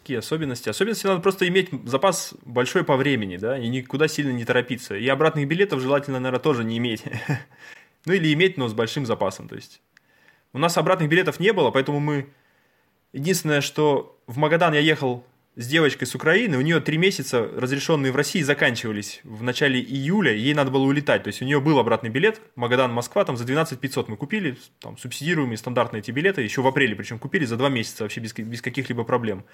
Какие 0.00 0.18
особенности? 0.18 0.70
Особенности 0.70 1.06
надо 1.06 1.20
просто 1.20 1.46
иметь 1.48 1.68
запас 1.84 2.34
большой 2.42 2.84
по 2.84 2.96
времени, 2.96 3.36
да, 3.36 3.58
и 3.58 3.68
никуда 3.68 4.08
сильно 4.08 4.30
не 4.30 4.46
торопиться. 4.46 4.96
И 4.96 5.06
обратных 5.08 5.46
билетов 5.46 5.80
желательно, 5.80 6.18
наверное, 6.18 6.42
тоже 6.42 6.64
не 6.64 6.78
иметь. 6.78 7.02
ну 8.06 8.14
или 8.14 8.32
иметь, 8.32 8.56
но 8.56 8.68
с 8.68 8.72
большим 8.72 9.04
запасом, 9.04 9.46
то 9.46 9.56
есть. 9.56 9.82
У 10.52 10.58
нас 10.58 10.78
обратных 10.78 11.10
билетов 11.10 11.38
не 11.38 11.52
было, 11.52 11.70
поэтому 11.70 12.00
мы... 12.00 12.28
Единственное, 13.12 13.60
что 13.60 14.18
в 14.26 14.38
Магадан 14.38 14.72
я 14.72 14.80
ехал 14.80 15.26
с 15.56 15.66
девочкой 15.66 16.06
с 16.06 16.14
Украины, 16.14 16.56
у 16.56 16.60
нее 16.62 16.80
три 16.80 16.96
месяца, 16.96 17.42
разрешенные 17.54 18.12
в 18.12 18.16
России, 18.16 18.40
заканчивались 18.40 19.20
в 19.24 19.42
начале 19.42 19.80
июля, 19.80 20.32
ей 20.32 20.54
надо 20.54 20.70
было 20.70 20.84
улетать. 20.84 21.24
То 21.24 21.28
есть 21.28 21.42
у 21.42 21.44
нее 21.44 21.60
был 21.60 21.78
обратный 21.78 22.08
билет, 22.08 22.40
Магадан, 22.54 22.92
Москва, 22.92 23.24
там 23.24 23.36
за 23.36 23.44
12 23.44 23.78
500 23.78 24.08
мы 24.08 24.16
купили, 24.16 24.56
там 24.78 24.96
субсидируемые 24.96 25.58
стандартные 25.58 26.00
эти 26.00 26.10
билеты, 26.10 26.40
еще 26.40 26.62
в 26.62 26.66
апреле 26.66 26.96
причем 26.96 27.18
купили 27.18 27.44
за 27.44 27.56
два 27.56 27.68
месяца 27.68 28.04
вообще 28.04 28.20
без, 28.20 28.32
без 28.32 28.62
каких-либо 28.62 29.04
проблем. 29.04 29.44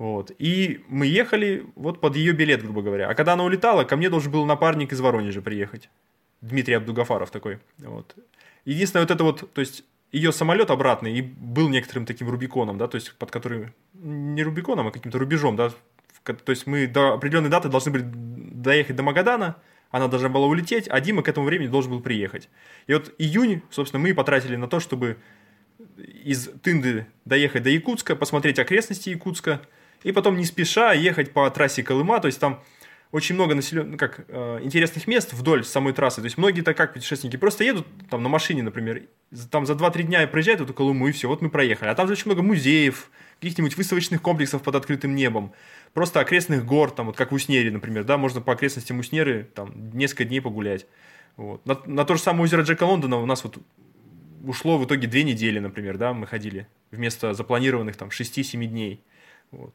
Вот. 0.00 0.32
И 0.38 0.82
мы 0.88 1.04
ехали 1.04 1.66
вот 1.76 2.00
под 2.00 2.16
ее 2.16 2.32
билет, 2.32 2.62
грубо 2.62 2.80
говоря. 2.80 3.10
А 3.10 3.14
когда 3.14 3.34
она 3.34 3.44
улетала, 3.44 3.84
ко 3.84 3.98
мне 3.98 4.08
должен 4.08 4.32
был 4.32 4.46
напарник 4.46 4.94
из 4.94 5.00
Воронежа 5.00 5.42
приехать. 5.42 5.90
Дмитрий 6.40 6.72
Абдугафаров 6.72 7.30
такой. 7.30 7.58
Вот. 7.76 8.16
Единственное, 8.64 9.02
вот 9.02 9.10
это 9.10 9.24
вот, 9.24 9.52
то 9.52 9.60
есть 9.60 9.84
ее 10.10 10.32
самолет 10.32 10.70
обратный 10.70 11.18
и 11.18 11.20
был 11.20 11.68
некоторым 11.68 12.06
таким 12.06 12.30
Рубиконом, 12.30 12.78
да, 12.78 12.88
то 12.88 12.94
есть 12.94 13.14
под 13.18 13.30
который, 13.30 13.74
не 13.92 14.42
Рубиконом, 14.42 14.86
а 14.88 14.90
каким-то 14.90 15.18
рубежом, 15.18 15.56
да, 15.56 15.70
то 16.24 16.50
есть 16.50 16.66
мы 16.66 16.86
до 16.86 17.12
определенной 17.12 17.50
даты 17.50 17.68
должны 17.68 17.92
были 17.92 18.04
доехать 18.06 18.96
до 18.96 19.02
Магадана, 19.02 19.56
она 19.90 20.08
должна 20.08 20.30
была 20.30 20.46
улететь, 20.46 20.88
а 20.88 20.98
Дима 21.02 21.22
к 21.22 21.28
этому 21.28 21.44
времени 21.44 21.68
должен 21.68 21.92
был 21.92 22.00
приехать. 22.00 22.48
И 22.86 22.94
вот 22.94 23.12
июнь, 23.18 23.60
собственно, 23.68 24.02
мы 24.02 24.14
потратили 24.14 24.56
на 24.56 24.66
то, 24.66 24.80
чтобы 24.80 25.18
из 25.98 26.48
Тынды 26.62 27.06
доехать 27.26 27.62
до 27.62 27.68
Якутска, 27.68 28.16
посмотреть 28.16 28.58
окрестности 28.58 29.10
Якутска, 29.10 29.60
и 30.02 30.12
потом 30.12 30.36
не 30.36 30.44
спеша 30.44 30.92
ехать 30.92 31.32
по 31.32 31.48
трассе 31.50 31.82
Колыма, 31.82 32.20
то 32.20 32.26
есть 32.26 32.40
там 32.40 32.62
очень 33.12 33.34
много 33.34 33.54
населен... 33.54 33.92
ну, 33.92 33.96
как, 33.98 34.24
э, 34.28 34.60
интересных 34.62 35.06
мест 35.06 35.32
вдоль 35.32 35.64
самой 35.64 35.92
трассы. 35.92 36.20
То 36.20 36.26
есть 36.26 36.38
многие-то 36.38 36.74
как 36.74 36.92
путешественники 36.92 37.36
просто 37.36 37.64
едут 37.64 37.86
там 38.08 38.22
на 38.22 38.28
машине, 38.28 38.62
например, 38.62 39.02
там 39.50 39.66
за 39.66 39.72
2-3 39.72 40.02
дня 40.04 40.26
проезжают 40.28 40.60
эту 40.60 40.72
Колыму, 40.72 41.08
и 41.08 41.12
все, 41.12 41.28
вот 41.28 41.42
мы 41.42 41.50
проехали. 41.50 41.88
А 41.88 41.94
там 41.94 42.06
же 42.06 42.12
очень 42.12 42.26
много 42.26 42.42
музеев, 42.42 43.10
каких-нибудь 43.40 43.76
выставочных 43.76 44.22
комплексов 44.22 44.62
под 44.62 44.76
открытым 44.76 45.14
небом, 45.14 45.52
просто 45.92 46.20
окрестных 46.20 46.64
гор, 46.64 46.90
там 46.90 47.06
вот 47.06 47.16
как 47.16 47.32
в 47.32 47.34
Уснере, 47.34 47.70
например, 47.70 48.04
да, 48.04 48.16
можно 48.16 48.40
по 48.40 48.52
окрестностям 48.52 48.98
Уснеры 48.98 49.48
там 49.54 49.90
несколько 49.92 50.24
дней 50.24 50.40
погулять. 50.40 50.86
Вот. 51.36 51.64
На, 51.66 51.80
на 51.86 52.04
то 52.04 52.14
же 52.14 52.20
самое 52.20 52.44
озеро 52.44 52.62
Джека 52.62 52.84
Лондона 52.84 53.16
у 53.16 53.26
нас 53.26 53.42
вот 53.42 53.58
ушло 54.44 54.78
в 54.78 54.84
итоге 54.84 55.08
две 55.08 55.24
недели, 55.24 55.58
например, 55.58 55.96
да, 55.96 56.12
мы 56.12 56.26
ходили 56.26 56.66
вместо 56.90 57.34
запланированных 57.34 57.96
там 57.96 58.08
6-7 58.08 58.64
дней. 58.66 59.02
Вот. 59.50 59.74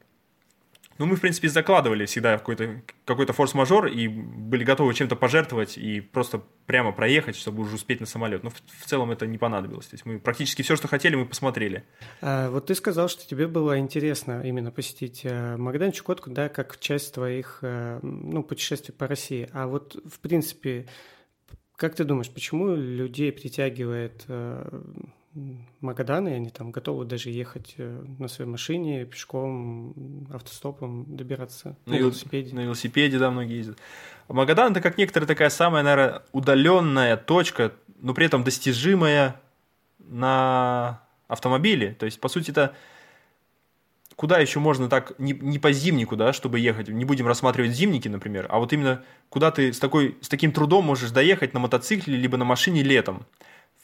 Ну, 0.98 1.06
мы, 1.06 1.16
в 1.16 1.20
принципе, 1.20 1.48
закладывали 1.48 2.06
всегда 2.06 2.38
какой-то 2.38 2.82
какой 3.04 3.26
форс-мажор 3.26 3.86
и 3.86 4.08
были 4.08 4.64
готовы 4.64 4.94
чем-то 4.94 5.16
пожертвовать 5.16 5.78
и 5.78 6.00
просто 6.00 6.42
прямо 6.66 6.92
проехать, 6.92 7.36
чтобы 7.36 7.62
уже 7.62 7.76
успеть 7.76 8.00
на 8.00 8.06
самолет. 8.06 8.42
Но 8.42 8.50
в, 8.50 8.54
в 8.54 8.86
целом 8.86 9.10
это 9.10 9.26
не 9.26 9.38
понадобилось. 9.38 9.86
То 9.86 9.94
есть 9.94 10.06
мы 10.06 10.18
практически 10.18 10.62
все, 10.62 10.76
что 10.76 10.88
хотели, 10.88 11.16
мы 11.16 11.26
посмотрели. 11.26 11.84
А, 12.20 12.50
вот 12.50 12.66
ты 12.66 12.74
сказал, 12.74 13.08
что 13.08 13.26
тебе 13.28 13.46
было 13.46 13.78
интересно 13.78 14.42
именно 14.44 14.70
посетить 14.70 15.20
э, 15.24 15.56
Магадан 15.56 15.92
Чукотку, 15.92 16.30
да, 16.30 16.48
как 16.48 16.78
часть 16.78 17.14
твоих 17.14 17.58
э, 17.62 18.00
ну, 18.02 18.42
путешествий 18.42 18.94
по 18.94 19.06
России. 19.06 19.48
А 19.52 19.66
вот, 19.66 19.96
в 20.10 20.18
принципе, 20.20 20.86
как 21.76 21.94
ты 21.94 22.04
думаешь, 22.04 22.30
почему 22.30 22.74
людей 22.74 23.32
притягивает 23.32 24.24
Магадан, 25.80 26.28
и 26.28 26.32
они 26.32 26.50
там 26.50 26.70
готовы 26.70 27.04
даже 27.04 27.30
ехать 27.30 27.74
э, 27.76 28.04
на 28.18 28.28
своей 28.28 28.50
машине, 28.50 29.04
пешком, 29.04 30.26
автостопом 30.32 31.04
добираться 31.16 31.76
на, 31.84 31.92
на 31.92 31.96
велосипеде. 31.98 32.54
На 32.54 32.60
велосипеде, 32.60 33.18
да, 33.18 33.30
многие 33.30 33.58
ездят. 33.58 33.78
А 34.28 34.32
Магадан 34.32 34.72
это 34.72 34.80
как 34.80 34.96
некоторая 34.98 35.26
такая 35.26 35.50
самая, 35.50 35.82
наверное, 35.82 36.22
удаленная 36.32 37.16
точка, 37.16 37.72
но 38.00 38.14
при 38.14 38.26
этом 38.26 38.44
достижимая 38.44 39.40
на 39.98 41.02
автомобиле. 41.28 41.94
То 41.94 42.06
есть, 42.06 42.18
по 42.18 42.28
сути, 42.28 42.50
это 42.50 42.74
куда 44.16 44.38
еще 44.38 44.58
можно 44.58 44.88
так, 44.88 45.18
не, 45.18 45.32
не 45.32 45.58
по 45.58 45.70
зимнику, 45.72 46.16
да, 46.16 46.32
чтобы 46.32 46.58
ехать, 46.58 46.88
не 46.88 47.04
будем 47.04 47.26
рассматривать 47.26 47.72
зимники, 47.72 48.08
например, 48.08 48.46
а 48.48 48.58
вот 48.58 48.72
именно 48.72 49.04
куда 49.28 49.50
ты 49.50 49.72
с, 49.72 49.78
такой, 49.78 50.16
с 50.22 50.28
таким 50.28 50.52
трудом 50.52 50.86
можешь 50.86 51.10
доехать 51.10 51.52
на 51.52 51.60
мотоцикле 51.60 52.16
либо 52.16 52.38
на 52.38 52.46
машине 52.46 52.82
летом 52.82 53.26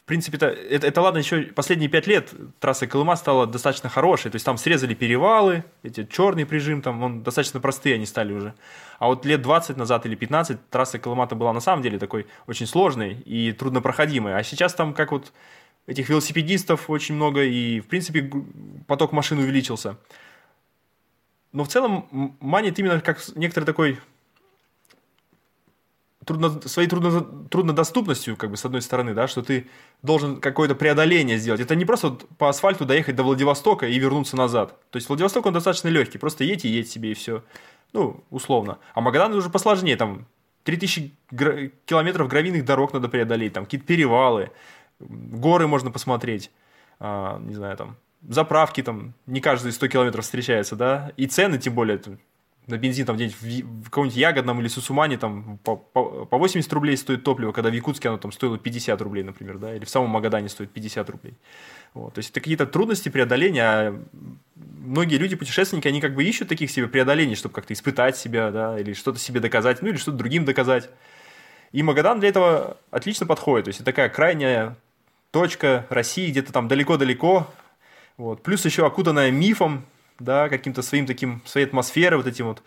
в 0.03 0.05
принципе, 0.05 0.37
это, 0.37 0.47
это, 0.47 0.87
это 0.89 1.01
ладно, 1.01 1.19
еще 1.19 1.43
последние 1.43 1.89
пять 1.89 2.09
лет 2.09 2.35
трасса 2.59 2.89
Колыма 2.89 3.15
стала 3.15 3.47
достаточно 3.47 3.89
хорошей. 3.89 4.33
То 4.33 4.37
есть 4.37 4.45
там 4.45 4.59
срезали 4.59 4.95
перевалы, 4.95 5.65
эти 5.85 6.05
черный 6.05 6.45
прижим, 6.45 6.83
там 6.83 7.01
он 7.05 7.23
достаточно 7.23 7.61
простые 7.61 7.95
они 7.95 8.05
стали 8.05 8.33
уже. 8.33 8.55
А 8.99 9.07
вот 9.07 9.25
лет 9.25 9.43
20 9.43 9.77
назад 9.77 10.05
или 10.05 10.17
15 10.17 10.71
трасса 10.71 10.99
Колыма-то 10.99 11.37
была 11.37 11.53
на 11.53 11.61
самом 11.61 11.83
деле 11.83 12.01
такой 12.01 12.27
очень 12.49 12.67
сложной 12.67 13.15
и 13.15 13.53
труднопроходимой. 13.53 14.37
А 14.37 14.43
сейчас 14.43 14.75
там 14.75 14.93
как 14.93 15.13
вот 15.13 15.33
этих 15.87 16.09
велосипедистов 16.09 16.91
очень 16.91 17.15
много, 17.15 17.45
и, 17.45 17.79
в 17.79 17.87
принципе, 17.87 18.29
поток 18.89 19.13
машин 19.13 19.39
увеличился. 19.39 19.99
Но 21.53 21.63
в 21.63 21.69
целом 21.69 22.37
манит 22.41 22.77
именно 22.81 23.01
как 23.01 23.21
некоторый 23.37 23.67
такой 23.67 24.01
трудно, 26.25 26.61
своей 26.69 26.89
трудно, 26.89 27.21
труднодоступностью, 27.49 28.37
как 28.37 28.51
бы, 28.51 28.57
с 28.57 28.65
одной 28.65 28.83
стороны, 28.83 29.15
да, 29.15 29.27
что 29.29 29.43
ты 29.43 29.69
должен 30.03 30.41
какое-то 30.41 30.75
преодоление 30.75 31.39
сделать. 31.39 31.61
Это 31.61 31.75
не 31.75 31.85
просто 31.85 32.09
вот 32.09 32.29
по 32.39 32.49
асфальту 32.49 32.85
доехать 32.85 33.17
до 33.17 33.23
Владивостока 33.23 33.87
и 33.87 33.99
вернуться 33.99 34.37
назад. 34.37 34.79
То 34.91 34.97
есть 34.97 35.09
Владивосток, 35.09 35.47
он 35.47 35.55
достаточно 35.55 35.89
легкий, 35.89 36.19
просто 36.19 36.45
едь 36.45 36.65
и 36.65 36.69
едь 36.69 36.89
себе, 36.89 37.13
и 37.13 37.15
все. 37.15 37.43
Ну, 37.93 38.23
условно. 38.31 38.79
А 38.95 39.01
Магадан 39.01 39.35
уже 39.35 39.51
посложнее, 39.51 39.97
там 39.97 40.27
3000 40.65 41.13
гра- 41.31 41.69
километров 41.85 42.29
гравийных 42.29 42.65
дорог 42.65 42.93
надо 42.93 43.09
преодолеть, 43.09 43.53
там 43.53 43.65
какие-то 43.65 43.87
перевалы, 43.87 44.51
горы 45.01 45.67
можно 45.67 45.91
посмотреть, 45.91 46.51
а, 47.01 47.39
не 47.41 47.55
знаю, 47.55 47.77
там, 47.77 47.97
заправки 48.29 48.83
там 48.83 49.15
не 49.27 49.41
каждые 49.41 49.73
100 49.73 49.89
километров 49.89 50.25
встречаются, 50.25 50.77
да, 50.77 51.13
и 51.17 51.27
цены 51.27 51.59
тем 51.59 51.75
более 51.75 51.99
на 52.67 52.79
бензин 52.79 53.07
там 53.07 53.17
где-нибудь 53.17 53.37
в, 53.41 53.83
в 53.83 53.85
каком-нибудь 53.85 54.17
Ягодном 54.17 54.61
или 54.61 54.69
Сусумане 54.69 55.19
там 55.19 55.59
по, 55.65 55.77
по, 55.77 56.25
по 56.27 56.39
80 56.39 56.73
рублей 56.73 56.97
стоит 56.97 57.25
топливо, 57.25 57.53
когда 57.53 57.71
в 57.71 57.73
Якутске 57.73 58.09
оно 58.09 58.19
там 58.19 58.31
стоило 58.31 58.59
50 58.59 59.01
рублей, 59.03 59.25
например, 59.25 59.59
да, 59.59 59.75
или 59.75 59.85
в 59.85 59.91
самом 59.91 60.11
Магадане 60.11 60.49
стоит 60.49 60.71
50 60.71 61.11
рублей. 61.11 61.35
Вот. 61.95 62.15
То 62.15 62.19
есть 62.21 62.31
это 62.31 62.41
какие-то 62.41 62.67
трудности 62.67 63.09
преодоления, 63.09 63.63
а 63.65 64.03
многие 64.55 65.17
люди, 65.17 65.37
путешественники, 65.37 65.89
они 65.89 66.01
как 66.01 66.15
бы 66.15 66.25
ищут 66.25 66.49
таких 66.49 66.71
себе 66.71 66.87
преодолений, 66.87 67.35
чтобы 67.35 67.55
как-то 67.55 67.75
испытать 67.75 68.17
себя, 68.17 68.51
да, 68.51 68.79
или 68.79 68.93
что-то 68.93 69.19
себе 69.19 69.41
доказать, 69.41 69.83
ну 69.83 69.89
или 69.89 69.97
что-то 69.97 70.17
другим 70.17 70.45
доказать. 70.45 70.89
И 71.73 71.83
Магадан 71.83 72.21
для 72.21 72.29
этого 72.29 72.77
отлично 72.91 73.27
подходит. 73.27 73.65
То 73.65 73.69
есть 73.71 73.81
это 73.81 73.87
такая 73.87 74.09
крайняя 74.09 74.77
точка 75.33 75.87
России, 75.89 76.31
где-то 76.31 76.53
там 76.53 76.69
далеко-далеко. 76.69 77.49
Вот. 78.19 78.43
Плюс 78.43 78.65
еще 78.65 78.87
окутанная 78.87 79.31
мифом, 79.31 79.85
да, 80.23 80.49
каким-то 80.49 80.83
своим 80.83 81.07
таким, 81.07 81.43
своей 81.45 81.67
атмосферой 81.67 82.17
вот 82.17 82.27
этим 82.27 82.47
вот, 82.47 82.63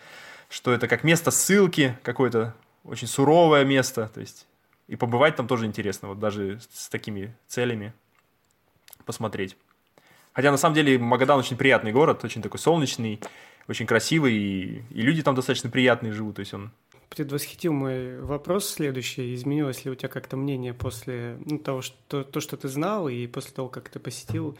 что 0.50 0.71
это 0.71 0.88
как 0.88 1.03
место 1.03 1.31
ссылки, 1.31 1.97
какое-то 2.03 2.53
очень 2.83 3.07
суровое 3.07 3.65
место, 3.65 4.09
то 4.13 4.19
есть 4.19 4.47
и 4.88 4.95
побывать 4.95 5.35
там 5.35 5.47
тоже 5.47 5.65
интересно, 5.65 6.09
вот 6.09 6.19
даже 6.19 6.59
с 6.71 6.89
такими 6.89 7.35
целями 7.47 7.93
посмотреть. 9.05 9.57
Хотя 10.33 10.51
на 10.51 10.57
самом 10.57 10.75
деле 10.75 11.00
Магадан 11.00 11.39
очень 11.39 11.57
приятный 11.57 11.91
город, 11.91 12.24
очень 12.24 12.41
такой 12.41 12.59
солнечный, 12.59 13.19
очень 13.67 13.85
красивый, 13.88 14.33
и, 14.33 14.83
и 14.91 15.01
люди 15.01 15.24
там 15.24 15.33
достаточно 15.33 15.69
приятные 15.69 16.13
живут, 16.13 16.35
то 16.35 16.41
есть 16.41 16.53
он 16.53 16.71
предвосхитил 17.09 17.71
мой 17.71 18.19
вопрос 18.19 18.67
следующий. 18.67 19.33
Изменилось 19.33 19.85
ли 19.85 19.91
у 19.91 19.95
тебя 19.95 20.09
как-то 20.09 20.38
мнение 20.38 20.74
после 20.74 21.38
ну, 21.45 21.59
того, 21.59 21.81
что, 21.81 22.24
то, 22.24 22.39
что 22.41 22.57
ты 22.57 22.67
знал, 22.67 23.07
и 23.07 23.27
после 23.27 23.51
того, 23.51 23.69
как 23.69 23.89
ты 23.89 24.00
посетил 24.00 24.57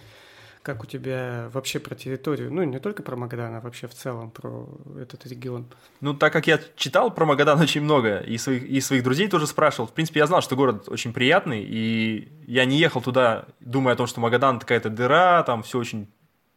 как 0.66 0.82
у 0.82 0.88
тебя 0.88 1.48
вообще 1.54 1.80
про 1.80 1.94
территорию, 1.94 2.52
ну, 2.52 2.64
не 2.64 2.80
только 2.80 3.04
про 3.04 3.16
Магадан, 3.16 3.54
а 3.54 3.62
вообще 3.62 3.88
в 3.88 3.94
целом 3.94 4.32
про 4.32 4.68
этот 5.00 5.28
регион? 5.28 5.68
Ну, 6.02 6.16
так 6.16 6.34
как 6.34 6.48
я 6.48 6.60
читал 6.76 7.12
про 7.12 7.26
Магадан 7.26 7.62
очень 7.62 7.82
много, 7.82 8.18
и 8.18 8.36
своих, 8.40 8.64
и 8.64 8.82
своих 8.82 9.04
друзей 9.04 9.28
тоже 9.28 9.46
спрашивал, 9.46 9.88
в 9.88 9.94
принципе, 9.94 10.22
я 10.22 10.26
знал, 10.26 10.42
что 10.42 10.56
город 10.56 10.90
очень 10.90 11.14
приятный, 11.14 11.64
и 11.64 12.30
я 12.48 12.66
не 12.66 12.80
ехал 12.80 13.00
туда, 13.00 13.46
думая 13.60 13.94
о 13.94 13.98
том, 13.98 14.08
что 14.08 14.20
Магадан 14.22 14.60
какая-то 14.60 14.90
дыра, 14.90 15.44
там 15.44 15.62
все 15.62 15.78
очень 15.78 16.12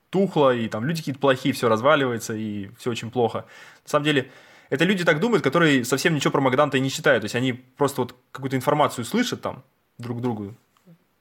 тухло, 0.08 0.54
и 0.54 0.68
там 0.68 0.86
люди 0.86 1.02
какие-то 1.02 1.20
плохие, 1.20 1.52
все 1.52 1.68
разваливается, 1.68 2.34
и 2.34 2.70
все 2.78 2.90
очень 2.90 3.10
плохо. 3.10 3.44
На 3.84 3.90
самом 3.90 4.06
деле, 4.06 4.30
это 4.70 4.86
люди 4.86 5.04
так 5.04 5.20
думают, 5.20 5.44
которые 5.44 5.84
совсем 5.84 6.14
ничего 6.14 6.30
про 6.30 6.40
Магадан-то 6.40 6.78
и 6.78 6.80
не 6.80 6.90
читают, 6.90 7.20
то 7.20 7.26
есть 7.26 7.34
они 7.34 7.52
просто 7.52 8.00
вот 8.00 8.16
какую-то 8.32 8.56
информацию 8.56 9.04
слышат 9.04 9.42
там 9.42 9.64
друг 9.98 10.22
другу, 10.22 10.54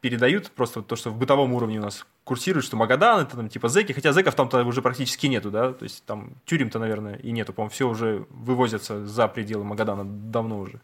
передают 0.02 0.52
просто 0.52 0.82
то, 0.82 0.96
что 0.96 1.10
в 1.10 1.18
бытовом 1.18 1.54
уровне 1.54 1.80
у 1.80 1.82
нас 1.82 2.06
курсирует, 2.24 2.66
что 2.66 2.78
Магадан 2.78 3.22
это 3.22 3.36
там 3.36 3.50
типа 3.50 3.70
зеки, 3.70 3.94
хотя 3.94 4.12
зеков 4.14 4.36
там-то 4.36 4.64
уже 4.64 4.82
практически 4.82 5.28
нету, 5.28 5.50
да, 5.50 5.74
то 5.74 5.84
есть 5.84 6.06
там 6.06 6.34
тюрем-то, 6.46 6.80
наверное, 6.80 7.16
и 7.16 7.32
нету, 7.32 7.54
по-моему, 7.54 7.72
все 7.72 7.90
уже 7.90 8.26
вывозятся 8.30 9.06
за 9.06 9.28
пределы 9.28 9.64
Магадана 9.64 10.04
давно 10.06 10.60
уже. 10.60 10.82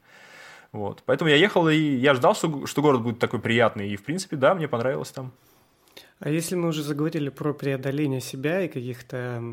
Вот. 0.71 1.03
Поэтому 1.05 1.29
я 1.29 1.35
ехал, 1.35 1.69
и 1.69 1.77
я 1.77 2.15
ждал, 2.15 2.33
что, 2.33 2.65
что 2.65 2.81
город 2.81 3.03
будет 3.03 3.19
такой 3.19 3.39
приятный, 3.39 3.89
и, 3.89 3.95
в 3.95 4.03
принципе, 4.03 4.35
да, 4.35 4.55
мне 4.55 4.67
понравилось 4.67 5.11
там. 5.11 5.31
А 6.19 6.29
если 6.29 6.55
мы 6.55 6.69
уже 6.69 6.81
заговорили 6.81 7.29
про 7.29 7.53
преодоление 7.53 8.21
себя 8.21 8.61
и 8.61 8.67
каких-то 8.67 9.43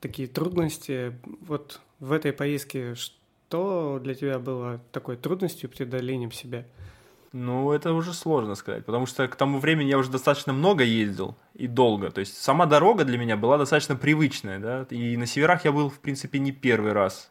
такие 0.00 0.26
трудности, 0.26 1.18
вот 1.40 1.80
в 2.00 2.12
этой 2.12 2.32
поездке 2.32 2.94
что 2.94 4.00
для 4.02 4.14
тебя 4.14 4.38
было 4.38 4.80
такой 4.92 5.16
трудностью, 5.16 5.70
преодолением 5.70 6.32
себя? 6.32 6.66
Ну, 7.32 7.72
это 7.72 7.92
уже 7.92 8.14
сложно 8.14 8.54
сказать, 8.54 8.86
потому 8.86 9.04
что 9.04 9.28
к 9.28 9.36
тому 9.36 9.58
времени 9.58 9.90
я 9.90 9.98
уже 9.98 10.10
достаточно 10.10 10.52
много 10.54 10.82
ездил 10.82 11.36
и 11.52 11.66
долго. 11.66 12.10
То 12.10 12.20
есть 12.20 12.40
сама 12.40 12.64
дорога 12.64 13.04
для 13.04 13.18
меня 13.18 13.36
была 13.36 13.58
достаточно 13.58 13.96
привычная, 13.96 14.58
да, 14.58 14.86
и 14.88 15.16
на 15.16 15.26
северах 15.26 15.64
я 15.66 15.72
был, 15.72 15.90
в 15.90 15.98
принципе, 15.98 16.38
не 16.38 16.52
первый 16.52 16.92
раз. 16.92 17.30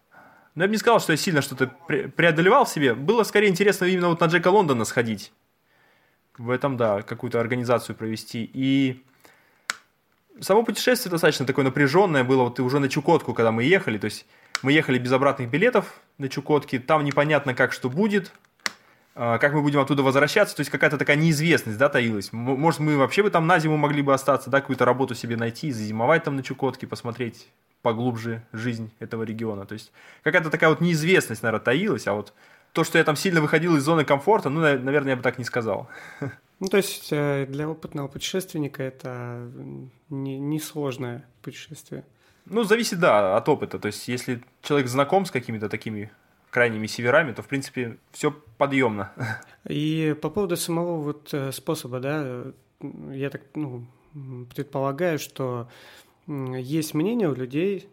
Но 0.54 0.64
я 0.64 0.68
бы 0.68 0.74
не 0.74 0.78
сказал, 0.78 1.00
что 1.00 1.14
я 1.14 1.18
сильно 1.18 1.42
что-то 1.42 1.68
преодолевал 1.88 2.66
в 2.66 2.70
себе. 2.70 2.94
Было 2.94 3.24
скорее 3.24 3.48
интересно 3.48 3.86
именно 3.86 4.10
вот 4.10 4.20
на 4.20 4.26
Джека 4.26 4.50
Лондона 4.50 4.86
сходить. 4.86 5.32
В 6.38 6.52
этом, 6.52 6.78
да, 6.78 7.02
какую-то 7.02 7.40
организацию 7.40 7.96
провести. 7.96 8.50
И 8.54 9.04
само 10.40 10.64
путешествие 10.64 11.12
достаточно 11.12 11.46
такое 11.46 11.66
напряженное 11.66 12.24
было. 12.24 12.44
Вот 12.44 12.60
уже 12.60 12.80
на 12.80 12.90
Чукотку, 12.90 13.34
когда 13.34 13.52
мы 13.52 13.64
ехали, 13.64 13.98
то 13.98 14.06
есть 14.06 14.26
мы 14.62 14.72
ехали 14.72 14.98
без 14.98 15.12
обратных 15.12 15.50
билетов 15.50 16.00
на 16.18 16.30
Чукотке, 16.30 16.80
там 16.80 17.04
непонятно, 17.04 17.54
как 17.54 17.72
что 17.72 17.90
будет, 17.90 18.32
как 19.18 19.54
мы 19.54 19.64
будем 19.64 19.80
оттуда 19.80 20.04
возвращаться, 20.04 20.56
то 20.56 20.60
есть 20.60 20.70
какая-то 20.70 21.00
такая 21.00 21.16
неизвестность, 21.16 21.80
да, 21.80 21.90
таилась. 21.90 22.32
Может, 22.32 22.80
мы 22.80 22.98
вообще 22.98 23.24
бы 23.24 23.32
там 23.32 23.48
на 23.48 23.58
зиму 23.58 23.76
могли 23.76 24.04
бы 24.04 24.14
остаться, 24.14 24.52
да, 24.52 24.62
какую-то 24.62 24.86
работу 24.86 25.16
себе 25.16 25.36
найти, 25.36 25.72
зазимовать 25.72 26.24
там 26.24 26.36
на 26.36 26.44
Чукотке, 26.44 26.86
посмотреть, 26.86 27.48
поглубже 27.82 28.44
жизнь 28.54 28.92
этого 29.00 29.24
региона. 29.24 29.66
То 29.66 29.74
есть 29.74 29.92
какая-то 30.22 30.52
такая 30.52 30.70
вот 30.70 30.82
неизвестность, 30.82 31.42
наверное, 31.42 31.64
таилась, 31.64 32.06
а 32.06 32.14
вот 32.14 32.34
то, 32.74 32.84
что 32.84 33.00
я 33.00 33.04
там 33.04 33.16
сильно 33.16 33.42
выходил 33.42 33.76
из 33.76 33.84
зоны 33.84 34.06
комфорта, 34.06 34.50
ну, 34.50 34.62
наверное, 34.62 35.12
я 35.12 35.16
бы 35.16 35.24
так 35.24 35.38
не 35.38 35.46
сказал. 35.46 35.90
Ну, 36.60 36.70
то 36.70 36.78
есть 36.78 37.10
э, 37.12 37.46
для 37.48 37.70
опытного 37.70 38.08
путешественника 38.08 38.82
это 38.82 39.48
не, 40.10 40.40
не 40.40 40.60
путешествие. 41.44 42.04
Ну, 42.46 42.64
зависит, 42.64 43.00
да, 43.00 43.38
от 43.38 43.48
опыта. 43.48 43.78
То 43.78 43.86
есть, 43.86 44.08
если 44.08 44.42
человек 44.64 44.88
знаком 44.88 45.28
с 45.28 45.32
какими-то 45.32 45.70
такими 45.70 46.10
крайними 46.50 46.88
северами, 46.88 47.34
то, 47.34 47.42
в 47.42 47.48
принципе, 47.48 47.98
все 48.12 48.32
подъемно. 48.58 49.12
И 49.68 50.16
по 50.22 50.30
поводу 50.30 50.58
самого 50.58 51.02
вот 51.02 51.34
э, 51.34 51.52
способа, 51.52 52.00
да, 52.00 52.44
я 53.12 53.30
так, 53.30 53.42
ну, 53.56 53.86
предполагаю, 54.54 55.20
что 55.20 55.70
есть 56.28 56.94
мнение 56.94 57.30
у 57.30 57.36
людей, 57.36 57.90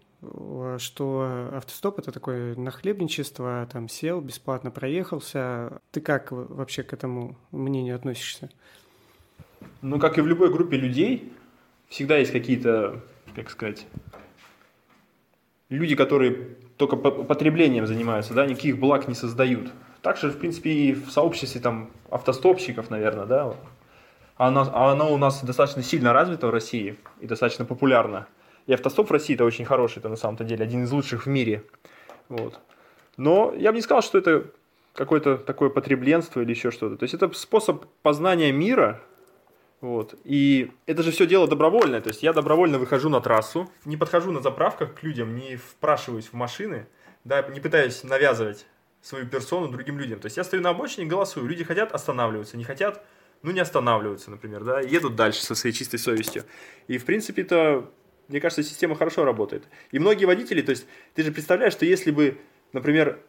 что 0.79 1.51
автостоп 1.53 1.99
это 1.99 2.13
такое 2.13 2.57
нахлебничество, 2.57 3.69
там 3.71 3.89
сел, 3.89 4.21
бесплатно 4.21 4.71
проехался. 4.71 5.81
Ты 5.91 6.01
как 6.01 6.33
вообще 6.33 6.83
к 6.83 6.93
этому 6.93 7.37
мнению 7.51 7.97
относишься? 7.97 8.51
Ну, 9.83 9.99
как 9.99 10.19
и 10.19 10.21
в 10.21 10.27
любой 10.27 10.53
группе 10.53 10.77
людей, 10.77 11.33
всегда 11.89 12.17
есть 12.17 12.33
какие-то, 12.33 13.05
как 13.35 13.51
сказать, 13.51 13.87
люди, 15.69 15.95
которые 15.95 16.57
только 16.77 16.97
потреблением 16.97 17.87
занимаются, 17.87 18.35
да, 18.35 18.47
никаких 18.47 18.79
благ 18.79 19.09
не 19.09 19.15
создают. 19.15 19.71
Так 20.03 20.17
же, 20.17 20.31
в 20.31 20.39
принципе, 20.39 20.71
и 20.71 20.93
в 20.93 21.11
сообществе 21.11 21.61
там 21.61 21.91
автостопщиков, 22.11 22.91
наверное, 22.91 23.27
да, 23.27 23.55
оно, 24.37 24.69
оно 24.75 25.13
у 25.13 25.17
нас 25.17 25.43
достаточно 25.45 25.83
сильно 25.83 26.13
развито 26.13 26.49
в 26.49 26.51
России 26.51 26.97
и 27.21 27.27
достаточно 27.27 27.65
популярно. 27.65 28.27
И 28.67 28.73
автостоп 28.73 29.09
в 29.09 29.13
России 29.13 29.35
это 29.35 29.45
очень 29.45 29.65
хороший, 29.65 29.99
это 29.99 30.09
на 30.09 30.17
самом-то 30.17 30.45
деле 30.45 30.65
один 30.65 30.85
из 30.85 30.93
лучших 30.93 31.27
в 31.27 31.29
мире. 31.29 31.65
Вот. 32.29 32.59
Но 33.17 33.53
я 33.57 33.71
бы 33.71 33.77
не 33.77 33.83
сказал, 33.83 34.03
что 34.03 34.19
это 34.19 34.47
какое-то 34.95 35.37
такое 35.37 35.71
потребленство 35.71 36.41
или 36.41 36.51
еще 36.51 36.71
что-то. 36.71 36.97
То 36.97 37.05
есть 37.05 37.15
это 37.15 37.31
способ 37.33 37.85
познания 38.03 38.53
мира, 38.53 39.01
вот. 39.85 40.19
И 40.25 40.73
это 40.87 41.03
же 41.03 41.11
все 41.11 41.27
дело 41.27 41.47
добровольное. 41.47 42.01
То 42.01 42.09
есть 42.09 42.23
я 42.23 42.33
добровольно 42.33 42.79
выхожу 42.79 43.11
на 43.11 43.21
трассу, 43.21 43.71
не 43.85 43.99
подхожу 43.99 44.33
на 44.33 44.41
заправках 44.41 44.95
к 44.95 45.03
людям, 45.03 45.37
не 45.37 45.57
впрашиваюсь 45.57 46.29
в 46.29 46.33
машины, 46.33 46.87
да, 47.25 47.43
не 47.43 47.61
пытаюсь 47.61 48.03
навязывать 48.03 48.65
свою 49.03 49.27
персону 49.27 49.69
другим 49.69 49.99
людям. 49.99 50.21
То 50.21 50.27
есть 50.27 50.39
я 50.39 50.45
стою 50.45 50.63
на 50.63 50.71
обочине, 50.71 51.05
голосую. 51.05 51.47
Люди 51.47 51.65
хотят 51.65 51.93
останавливаться, 51.93 52.57
не 52.57 52.65
хотят, 52.65 53.05
ну 53.43 53.51
не 53.51 53.61
останавливаются, 53.61 54.31
например, 54.31 54.65
да, 54.65 54.81
едут 54.81 55.17
дальше 55.17 55.43
со 55.43 55.55
своей 55.55 55.75
чистой 55.75 55.99
совестью. 55.99 56.45
И 56.89 56.97
в 56.97 57.05
принципе 57.05 57.43
это 57.43 57.91
мне 58.29 58.41
кажется, 58.41 58.63
система 58.63 58.95
хорошо 58.95 59.27
работает. 59.27 59.65
И 59.93 59.99
многие 59.99 60.25
водители, 60.25 60.63
то 60.63 60.71
есть 60.71 60.87
ты 61.13 61.23
же 61.23 61.31
представляешь, 61.31 61.75
что 61.75 61.85
если 61.85 62.11
бы, 62.11 62.39
например, 62.73 63.21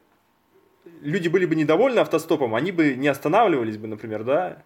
люди 1.02 1.28
были 1.28 1.46
бы 1.46 1.56
недовольны 1.56 2.00
автостопом, 2.00 2.56
они 2.56 2.72
бы 2.72 2.96
не 2.96 3.10
останавливались 3.10 3.76
бы, 3.76 3.88
например, 3.88 4.24
да, 4.24 4.64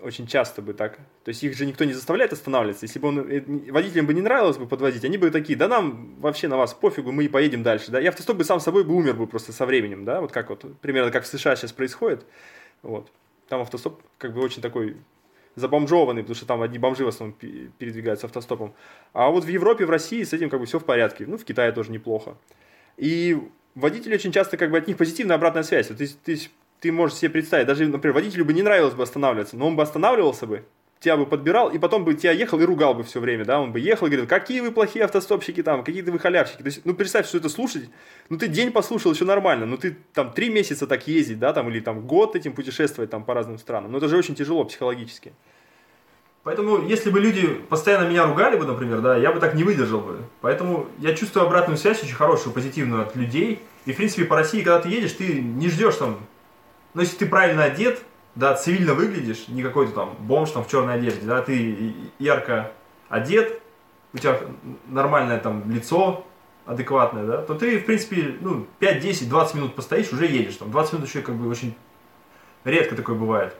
очень 0.00 0.26
часто 0.26 0.62
бы 0.62 0.74
так. 0.74 0.96
То 1.24 1.30
есть 1.30 1.42
их 1.42 1.56
же 1.56 1.66
никто 1.66 1.84
не 1.84 1.92
заставляет 1.92 2.32
останавливаться. 2.32 2.84
Если 2.84 2.98
бы 2.98 3.08
он, 3.08 3.18
э, 3.20 3.42
водителям 3.70 4.06
бы 4.06 4.14
не 4.14 4.20
нравилось 4.20 4.58
бы 4.58 4.66
подвозить, 4.66 5.04
они 5.04 5.16
бы 5.16 5.30
такие, 5.30 5.56
да 5.58 5.68
нам 5.68 6.14
вообще 6.20 6.48
на 6.48 6.56
вас 6.56 6.74
пофигу, 6.74 7.12
мы 7.12 7.24
и 7.24 7.28
поедем 7.28 7.62
дальше. 7.62 7.90
Да? 7.90 8.00
И 8.00 8.06
автостоп 8.06 8.36
бы 8.36 8.44
сам 8.44 8.60
собой 8.60 8.84
бы 8.84 8.94
умер 8.94 9.14
бы 9.14 9.26
просто 9.26 9.52
со 9.52 9.64
временем, 9.64 10.04
да, 10.04 10.20
вот 10.20 10.32
как 10.32 10.50
вот, 10.50 10.64
примерно 10.80 11.10
как 11.10 11.24
в 11.24 11.26
США 11.26 11.56
сейчас 11.56 11.72
происходит. 11.72 12.26
Вот. 12.82 13.10
Там 13.48 13.62
автостоп 13.62 14.02
как 14.18 14.34
бы 14.34 14.42
очень 14.42 14.60
такой 14.60 14.96
забомжованный, 15.54 16.22
потому 16.22 16.36
что 16.36 16.46
там 16.46 16.62
одни 16.62 16.78
бомжи 16.78 17.04
в 17.04 17.08
основном 17.08 17.36
передвигаются 17.38 18.26
автостопом. 18.26 18.74
А 19.12 19.30
вот 19.30 19.44
в 19.44 19.48
Европе, 19.48 19.86
в 19.86 19.90
России 19.90 20.22
с 20.22 20.32
этим 20.32 20.50
как 20.50 20.60
бы 20.60 20.66
все 20.66 20.78
в 20.78 20.84
порядке. 20.84 21.24
Ну, 21.26 21.38
в 21.38 21.44
Китае 21.44 21.72
тоже 21.72 21.90
неплохо. 21.90 22.36
И 22.98 23.38
водители 23.74 24.14
очень 24.14 24.32
часто 24.32 24.58
как 24.58 24.70
бы 24.70 24.76
от 24.76 24.86
них 24.86 24.98
позитивная 24.98 25.36
обратная 25.36 25.62
связь. 25.62 25.88
Вот 25.88 25.98
ты, 25.98 26.08
ты, 26.08 26.38
ты 26.86 26.92
можешь 26.92 27.18
себе 27.18 27.30
представить, 27.30 27.66
даже, 27.66 27.84
например, 27.86 28.14
водителю 28.14 28.44
бы 28.44 28.52
не 28.52 28.62
нравилось 28.62 28.94
бы 28.94 29.02
останавливаться, 29.02 29.56
но 29.56 29.66
он 29.66 29.74
бы 29.74 29.82
останавливался 29.82 30.46
бы, 30.46 30.64
тебя 31.00 31.16
бы 31.16 31.26
подбирал, 31.26 31.68
и 31.70 31.78
потом 31.78 32.04
бы 32.04 32.14
тебя 32.14 32.30
ехал 32.30 32.60
и 32.60 32.64
ругал 32.64 32.94
бы 32.94 33.02
все 33.02 33.18
время, 33.18 33.44
да, 33.44 33.60
он 33.60 33.72
бы 33.72 33.80
ехал 33.80 34.06
и 34.06 34.10
говорил, 34.10 34.28
какие 34.28 34.60
вы 34.60 34.70
плохие 34.70 35.04
автостопщики 35.04 35.64
там, 35.64 35.82
какие-то 35.82 36.12
вы 36.12 36.20
халявщики. 36.20 36.62
То 36.62 36.66
есть, 36.66 36.82
ну, 36.84 36.94
представь, 36.94 37.26
что 37.26 37.38
это 37.38 37.48
слушать, 37.48 37.90
ну, 38.28 38.38
ты 38.38 38.46
день 38.46 38.70
послушал, 38.70 39.12
еще 39.12 39.24
нормально, 39.24 39.66
ну, 39.66 39.76
ты 39.76 39.96
там 40.14 40.32
три 40.32 40.48
месяца 40.48 40.86
так 40.86 41.08
ездить, 41.08 41.40
да, 41.40 41.52
там, 41.52 41.68
или 41.68 41.80
там 41.80 42.06
год 42.06 42.36
этим 42.36 42.52
путешествовать 42.52 43.10
там 43.10 43.24
по 43.24 43.34
разным 43.34 43.58
странам, 43.58 43.90
ну, 43.90 43.98
это 43.98 44.08
же 44.08 44.16
очень 44.16 44.36
тяжело 44.36 44.64
психологически. 44.64 45.32
Поэтому, 46.44 46.86
если 46.86 47.10
бы 47.10 47.18
люди 47.18 47.48
постоянно 47.68 48.08
меня 48.08 48.24
ругали 48.24 48.56
бы, 48.56 48.64
например, 48.64 49.00
да, 49.00 49.16
я 49.16 49.32
бы 49.32 49.40
так 49.40 49.54
не 49.54 49.64
выдержал 49.64 49.98
бы. 49.98 50.20
Поэтому 50.40 50.86
я 51.00 51.12
чувствую 51.12 51.44
обратную 51.44 51.76
связь 51.76 52.00
очень 52.04 52.14
хорошую, 52.14 52.52
позитивную 52.52 53.02
от 53.02 53.16
людей. 53.16 53.58
И, 53.84 53.92
в 53.92 53.96
принципе, 53.96 54.24
по 54.26 54.36
России, 54.36 54.62
когда 54.62 54.78
ты 54.78 54.88
едешь, 54.88 55.10
ты 55.10 55.40
не 55.40 55.68
ждешь 55.68 55.96
там... 55.96 56.20
Ну, 56.96 57.02
если 57.02 57.18
ты 57.18 57.26
правильно 57.26 57.64
одет, 57.64 58.02
да, 58.36 58.54
цивильно 58.54 58.94
выглядишь, 58.94 59.48
не 59.48 59.62
какой-то 59.62 59.92
там 59.92 60.16
бомж 60.18 60.52
там 60.52 60.64
в 60.64 60.70
черной 60.70 60.94
одежде, 60.94 61.26
да, 61.26 61.42
ты 61.42 61.94
ярко 62.18 62.72
одет, 63.10 63.60
у 64.14 64.18
тебя 64.18 64.40
нормальное 64.86 65.38
там 65.38 65.70
лицо, 65.70 66.24
адекватное, 66.64 67.26
да, 67.26 67.42
то 67.42 67.54
ты, 67.54 67.80
в 67.80 67.84
принципе, 67.84 68.38
ну, 68.40 68.66
5, 68.78 69.00
10, 69.00 69.28
20 69.28 69.54
минут 69.56 69.74
постоишь, 69.74 70.10
уже 70.10 70.24
едешь. 70.24 70.56
Там 70.56 70.70
20 70.70 70.94
минут 70.94 71.06
еще 71.06 71.20
как 71.20 71.34
бы 71.34 71.50
очень 71.50 71.76
редко 72.64 72.96
такое 72.96 73.14
бывает. 73.14 73.54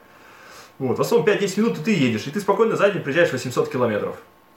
Вот, 0.78 0.96
в 0.96 1.02
основном 1.02 1.28
5-10 1.28 1.60
минут 1.60 1.78
и 1.78 1.82
ты 1.82 1.92
едешь, 1.92 2.26
и 2.26 2.30
ты 2.30 2.40
спокойно 2.40 2.74
за 2.76 2.88
день 2.88 3.02
приезжаешь 3.02 3.32
800 3.32 3.70
километров. 3.70 4.16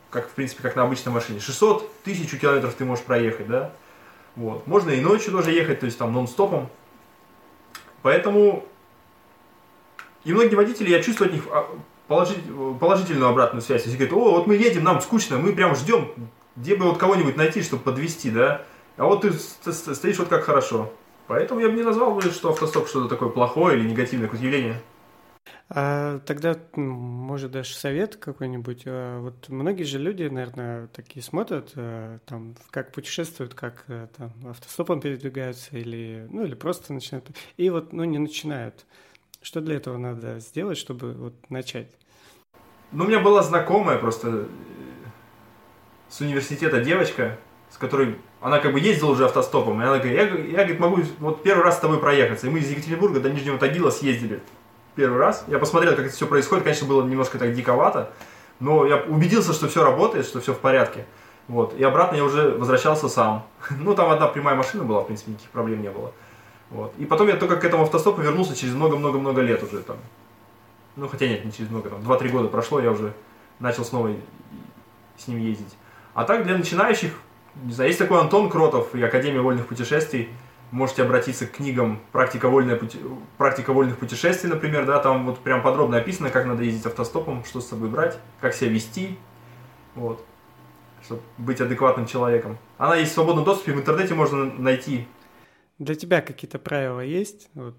Как, 0.09 0.29
в 0.29 0.31
принципе, 0.31 0.63
как 0.63 0.77
на 0.77 0.83
обычной 0.83 1.11
машине. 1.11 1.41
600, 1.41 1.81
1000 2.03 2.37
километров 2.37 2.73
ты 2.75 2.85
можешь 2.85 3.03
проехать, 3.03 3.47
да. 3.47 3.73
Вот. 4.37 4.67
Можно 4.67 4.91
и 4.91 5.01
ночью 5.01 5.33
тоже 5.33 5.51
ехать, 5.51 5.81
то 5.81 5.85
есть 5.85 5.97
там 5.97 6.13
нон-стопом. 6.13 6.69
Поэтому 8.01 8.65
и 10.23 10.33
многие 10.33 10.55
водители, 10.55 10.89
я 10.89 11.01
чувствую 11.01 11.29
от 11.29 11.33
них 11.33 11.43
а, 11.49 11.69
положительную 12.07 13.29
обратную 13.29 13.61
связь. 13.61 13.85
Если 13.85 13.97
говорят, 13.97 14.13
о, 14.13 14.31
вот 14.31 14.47
мы 14.47 14.55
едем, 14.55 14.83
нам 14.83 15.01
скучно, 15.01 15.37
мы 15.37 15.53
прям 15.53 15.75
ждем, 15.75 16.11
где 16.55 16.75
бы 16.75 16.85
вот 16.85 16.97
кого-нибудь 16.97 17.37
найти, 17.37 17.61
чтобы 17.61 17.83
подвести, 17.83 18.29
да. 18.29 18.63
А 18.97 19.05
вот 19.05 19.21
ты 19.21 19.31
стоишь 19.31 20.19
вот 20.19 20.27
как 20.27 20.43
хорошо. 20.43 20.91
Поэтому 21.27 21.61
я 21.61 21.69
бы 21.69 21.75
не 21.75 21.83
назвал 21.83 22.19
что 22.21 22.49
автостоп 22.49 22.87
что-то 22.87 23.07
такое 23.07 23.29
плохое 23.29 23.77
или 23.77 23.87
негативное 23.87 24.27
какое-то 24.27 24.45
явление. 24.45 24.81
А 25.69 26.19
тогда, 26.25 26.55
может, 26.75 27.51
даже 27.51 27.75
совет 27.75 28.15
какой-нибудь. 28.15 28.83
А, 28.85 29.19
вот 29.21 29.49
многие 29.49 29.83
же 29.83 29.99
люди, 29.99 30.23
наверное, 30.23 30.87
такие 30.87 31.21
смотрят, 31.21 31.71
э, 31.75 32.19
там, 32.25 32.55
как 32.71 32.91
путешествуют, 32.91 33.53
как 33.53 33.83
э, 33.87 34.07
там 34.17 34.31
автостопом 34.47 34.99
передвигаются 34.99 35.77
или, 35.77 36.27
ну, 36.31 36.43
или 36.43 36.55
просто 36.55 36.91
начинают. 36.93 37.29
И 37.57 37.69
вот, 37.69 37.93
ну, 37.93 38.03
не 38.03 38.17
начинают. 38.17 38.85
Что 39.41 39.61
для 39.61 39.75
этого 39.75 39.97
надо 39.97 40.39
сделать, 40.39 40.77
чтобы 40.77 41.13
вот 41.13 41.49
начать? 41.49 41.91
Ну, 42.91 43.05
у 43.05 43.07
меня 43.07 43.19
была 43.19 43.43
знакомая 43.43 43.99
просто 43.99 44.27
э, 44.29 44.45
с 46.09 46.19
университета 46.19 46.83
девочка, 46.83 47.37
с 47.69 47.77
которой 47.77 48.17
она 48.41 48.57
как 48.59 48.73
бы 48.73 48.79
ездила 48.79 49.11
уже 49.11 49.25
автостопом, 49.25 49.79
и 49.81 49.85
она 49.85 49.99
говорит, 49.99 50.15
я, 50.15 50.23
я 50.23 50.57
говорит, 50.63 50.79
могу 50.79 51.01
вот 51.19 51.43
первый 51.43 51.63
раз 51.63 51.77
с 51.77 51.79
тобой 51.79 51.99
проехаться. 51.99 52.47
И 52.47 52.49
мы 52.49 52.59
из 52.59 52.71
Екатеринбурга 52.71 53.19
до 53.19 53.29
Нижнего 53.29 53.59
Тагила 53.59 53.91
съездили 53.91 54.41
первый 54.99 55.17
раз. 55.17 55.45
Я 55.47 55.59
посмотрел, 55.59 55.95
как 55.95 56.07
это 56.07 56.13
все 56.13 56.27
происходит. 56.27 56.65
Конечно, 56.65 56.85
было 56.85 57.05
немножко 57.05 57.39
так 57.39 57.53
диковато, 57.53 58.11
но 58.59 58.85
я 58.85 58.97
убедился, 58.97 59.53
что 59.53 59.69
все 59.69 59.81
работает, 59.81 60.25
что 60.25 60.41
все 60.41 60.53
в 60.53 60.59
порядке. 60.59 61.05
Вот. 61.47 61.73
И 61.79 61.83
обратно 61.83 62.17
я 62.17 62.25
уже 62.25 62.49
возвращался 62.49 63.07
сам. 63.07 63.45
ну, 63.69 63.95
там 63.95 64.09
одна 64.09 64.27
прямая 64.27 64.55
машина 64.55 64.83
была, 64.83 65.01
в 65.01 65.05
принципе, 65.05 65.31
никаких 65.31 65.49
проблем 65.51 65.81
не 65.81 65.89
было. 65.89 66.11
Вот. 66.69 66.93
И 66.97 67.05
потом 67.05 67.29
я 67.29 67.37
только 67.37 67.55
к 67.55 67.63
этому 67.63 67.83
автостопу 67.83 68.21
вернулся 68.21 68.55
через 68.55 68.75
много-много-много 68.75 69.39
лет 69.39 69.63
уже 69.63 69.79
там. 69.79 69.95
Ну, 70.97 71.07
хотя 71.07 71.27
нет, 71.27 71.45
не 71.45 71.53
через 71.53 71.69
много, 71.69 71.89
там, 71.89 72.01
2-3 72.01 72.29
года 72.29 72.47
прошло, 72.49 72.81
я 72.81 72.91
уже 72.91 73.13
начал 73.59 73.85
снова 73.85 74.11
с 75.17 75.27
ним 75.29 75.39
ездить. 75.39 75.77
А 76.13 76.25
так, 76.25 76.43
для 76.43 76.57
начинающих, 76.57 77.13
не 77.63 77.71
знаю, 77.71 77.89
есть 77.89 77.99
такой 77.99 78.19
Антон 78.19 78.49
Кротов 78.49 78.93
и 78.93 79.01
Академия 79.01 79.39
вольных 79.39 79.65
путешествий, 79.67 80.27
можете 80.71 81.03
обратиться 81.03 81.47
к 81.47 81.51
книгам 81.51 81.99
«Практика, 82.11 82.49
вольная 82.49 82.75
пути... 82.75 82.99
«Практика 83.37 83.73
вольных 83.73 83.97
путешествий», 83.97 84.49
например, 84.49 84.85
да, 84.85 84.99
там 84.99 85.25
вот 85.25 85.39
прям 85.39 85.61
подробно 85.61 85.97
описано, 85.97 86.29
как 86.29 86.45
надо 86.45 86.63
ездить 86.63 86.85
автостопом, 86.85 87.43
что 87.43 87.61
с 87.61 87.67
собой 87.67 87.89
брать, 87.89 88.17
как 88.39 88.53
себя 88.53 88.71
вести, 88.71 89.17
вот, 89.95 90.23
чтобы 91.03 91.21
быть 91.37 91.61
адекватным 91.61 92.05
человеком. 92.05 92.57
Она 92.77 92.95
есть 92.95 93.11
в 93.11 93.13
свободном 93.15 93.45
доступе, 93.45 93.73
в 93.73 93.77
интернете 93.77 94.13
можно 94.13 94.45
найти. 94.45 95.07
Для 95.79 95.95
тебя 95.95 96.21
какие-то 96.21 96.59
правила 96.59 97.01
есть? 97.01 97.49
Вот. 97.53 97.75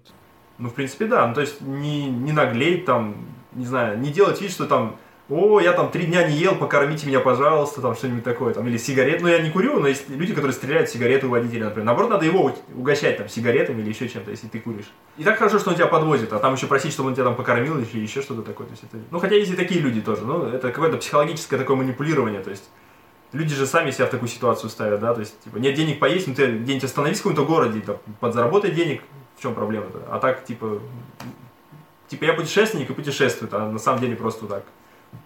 Ну, 0.57 0.69
в 0.69 0.73
принципе, 0.73 1.05
да, 1.05 1.25
ну, 1.27 1.33
то 1.33 1.41
есть 1.41 1.61
не, 1.61 2.09
не 2.09 2.31
наглеть 2.31 2.85
там, 2.85 3.15
не 3.53 3.65
знаю, 3.65 3.99
не 3.99 4.11
делать 4.11 4.41
вид, 4.41 4.51
что 4.51 4.67
там 4.67 4.97
о, 5.31 5.61
я 5.61 5.71
там 5.71 5.89
три 5.89 6.07
дня 6.07 6.27
не 6.27 6.35
ел, 6.35 6.55
покормите 6.55 7.07
меня, 7.07 7.21
пожалуйста, 7.21 7.79
там 7.81 7.95
что-нибудь 7.95 8.23
такое, 8.25 8.53
там, 8.53 8.67
или 8.67 8.75
сигарет, 8.75 9.21
ну 9.21 9.29
я 9.29 9.39
не 9.39 9.49
курю, 9.49 9.79
но 9.79 9.87
есть 9.87 10.09
люди, 10.09 10.33
которые 10.33 10.51
стреляют 10.51 10.89
сигареты 10.89 11.27
у 11.27 11.29
водителя, 11.29 11.65
например, 11.65 11.85
наоборот, 11.85 12.11
надо 12.11 12.25
его 12.25 12.53
угощать 12.75 13.17
там 13.17 13.29
сигаретами 13.29 13.81
или 13.81 13.89
еще 13.89 14.09
чем-то, 14.09 14.29
если 14.29 14.47
ты 14.47 14.59
куришь. 14.59 14.91
И 15.17 15.23
так 15.23 15.37
хорошо, 15.37 15.57
что 15.59 15.69
он 15.69 15.77
тебя 15.77 15.87
подвозит, 15.87 16.33
а 16.33 16.39
там 16.39 16.53
еще 16.53 16.67
просить, 16.67 16.91
чтобы 16.91 17.09
он 17.09 17.15
тебя 17.15 17.23
там 17.23 17.35
покормил 17.35 17.77
или 17.77 17.99
еще 17.99 18.21
что-то 18.21 18.41
такое, 18.41 18.67
то 18.67 18.71
есть 18.71 18.83
это, 18.83 18.97
ну 19.09 19.19
хотя 19.19 19.35
есть 19.35 19.51
и 19.51 19.55
такие 19.55 19.79
люди 19.79 20.01
тоже, 20.01 20.25
ну 20.25 20.43
это 20.43 20.69
какое-то 20.69 20.97
психологическое 20.97 21.57
такое 21.57 21.77
манипулирование, 21.77 22.41
то 22.41 22.49
есть 22.49 22.69
люди 23.31 23.55
же 23.55 23.65
сами 23.65 23.91
себя 23.91 24.07
в 24.07 24.09
такую 24.09 24.27
ситуацию 24.27 24.69
ставят, 24.69 24.99
да, 24.99 25.13
то 25.13 25.21
есть, 25.21 25.39
типа, 25.45 25.57
нет 25.57 25.75
денег 25.75 25.99
поесть, 25.99 26.27
ну 26.27 26.35
ты 26.35 26.47
где-нибудь 26.57 26.83
остановись 26.83 27.19
в 27.19 27.23
каком-то 27.23 27.45
городе, 27.45 27.79
там, 27.79 27.95
подзаработай 28.19 28.71
денег, 28.71 29.01
в 29.37 29.41
чем 29.41 29.55
проблема-то? 29.55 30.01
А 30.11 30.19
так, 30.19 30.43
типа, 30.43 30.81
типа 32.09 32.25
я 32.25 32.33
путешественник 32.33 32.89
и 32.89 32.93
путешествуют, 32.93 33.53
а 33.53 33.71
на 33.71 33.79
самом 33.79 34.01
деле 34.01 34.17
просто 34.17 34.45
так 34.45 34.65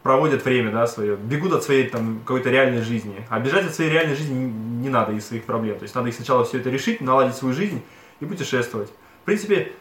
проводят 0.04 0.46
время, 0.46 0.72
да, 0.72 0.86
свое, 0.88 1.16
бегут 1.16 1.54
от 1.54 1.64
своей 1.64 1.90
там 1.90 2.20
какой-то 2.20 2.50
реальной 2.50 2.82
жизни. 2.82 3.26
А 3.30 3.40
бежать 3.40 3.66
от 3.66 3.74
своей 3.74 3.90
реальной 3.90 4.16
жизни 4.16 4.36
не, 4.36 4.90
надо 4.90 5.14
из 5.14 5.28
своих 5.28 5.46
проблем. 5.46 5.78
То 5.78 5.84
есть 5.84 5.96
надо 5.96 6.10
их 6.10 6.16
сначала 6.16 6.46
все 6.46 6.60
это 6.60 6.70
решить, 6.70 7.02
наладить 7.02 7.36
свою 7.36 7.56
жизнь 7.56 7.82
и 8.20 8.26
путешествовать. 8.26 8.90
В 9.24 9.26
принципе, 9.26 9.72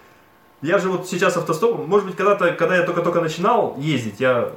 я 0.63 0.79
же 0.79 0.89
вот 0.89 1.07
сейчас 1.07 1.37
автостопом, 1.37 1.87
может 1.89 2.07
быть, 2.07 2.17
когда-то, 2.17 2.53
когда 2.53 2.77
я 2.77 2.85
только-только 2.85 3.21
начинал 3.21 3.77
ездить, 3.79 4.19
я 4.19 4.53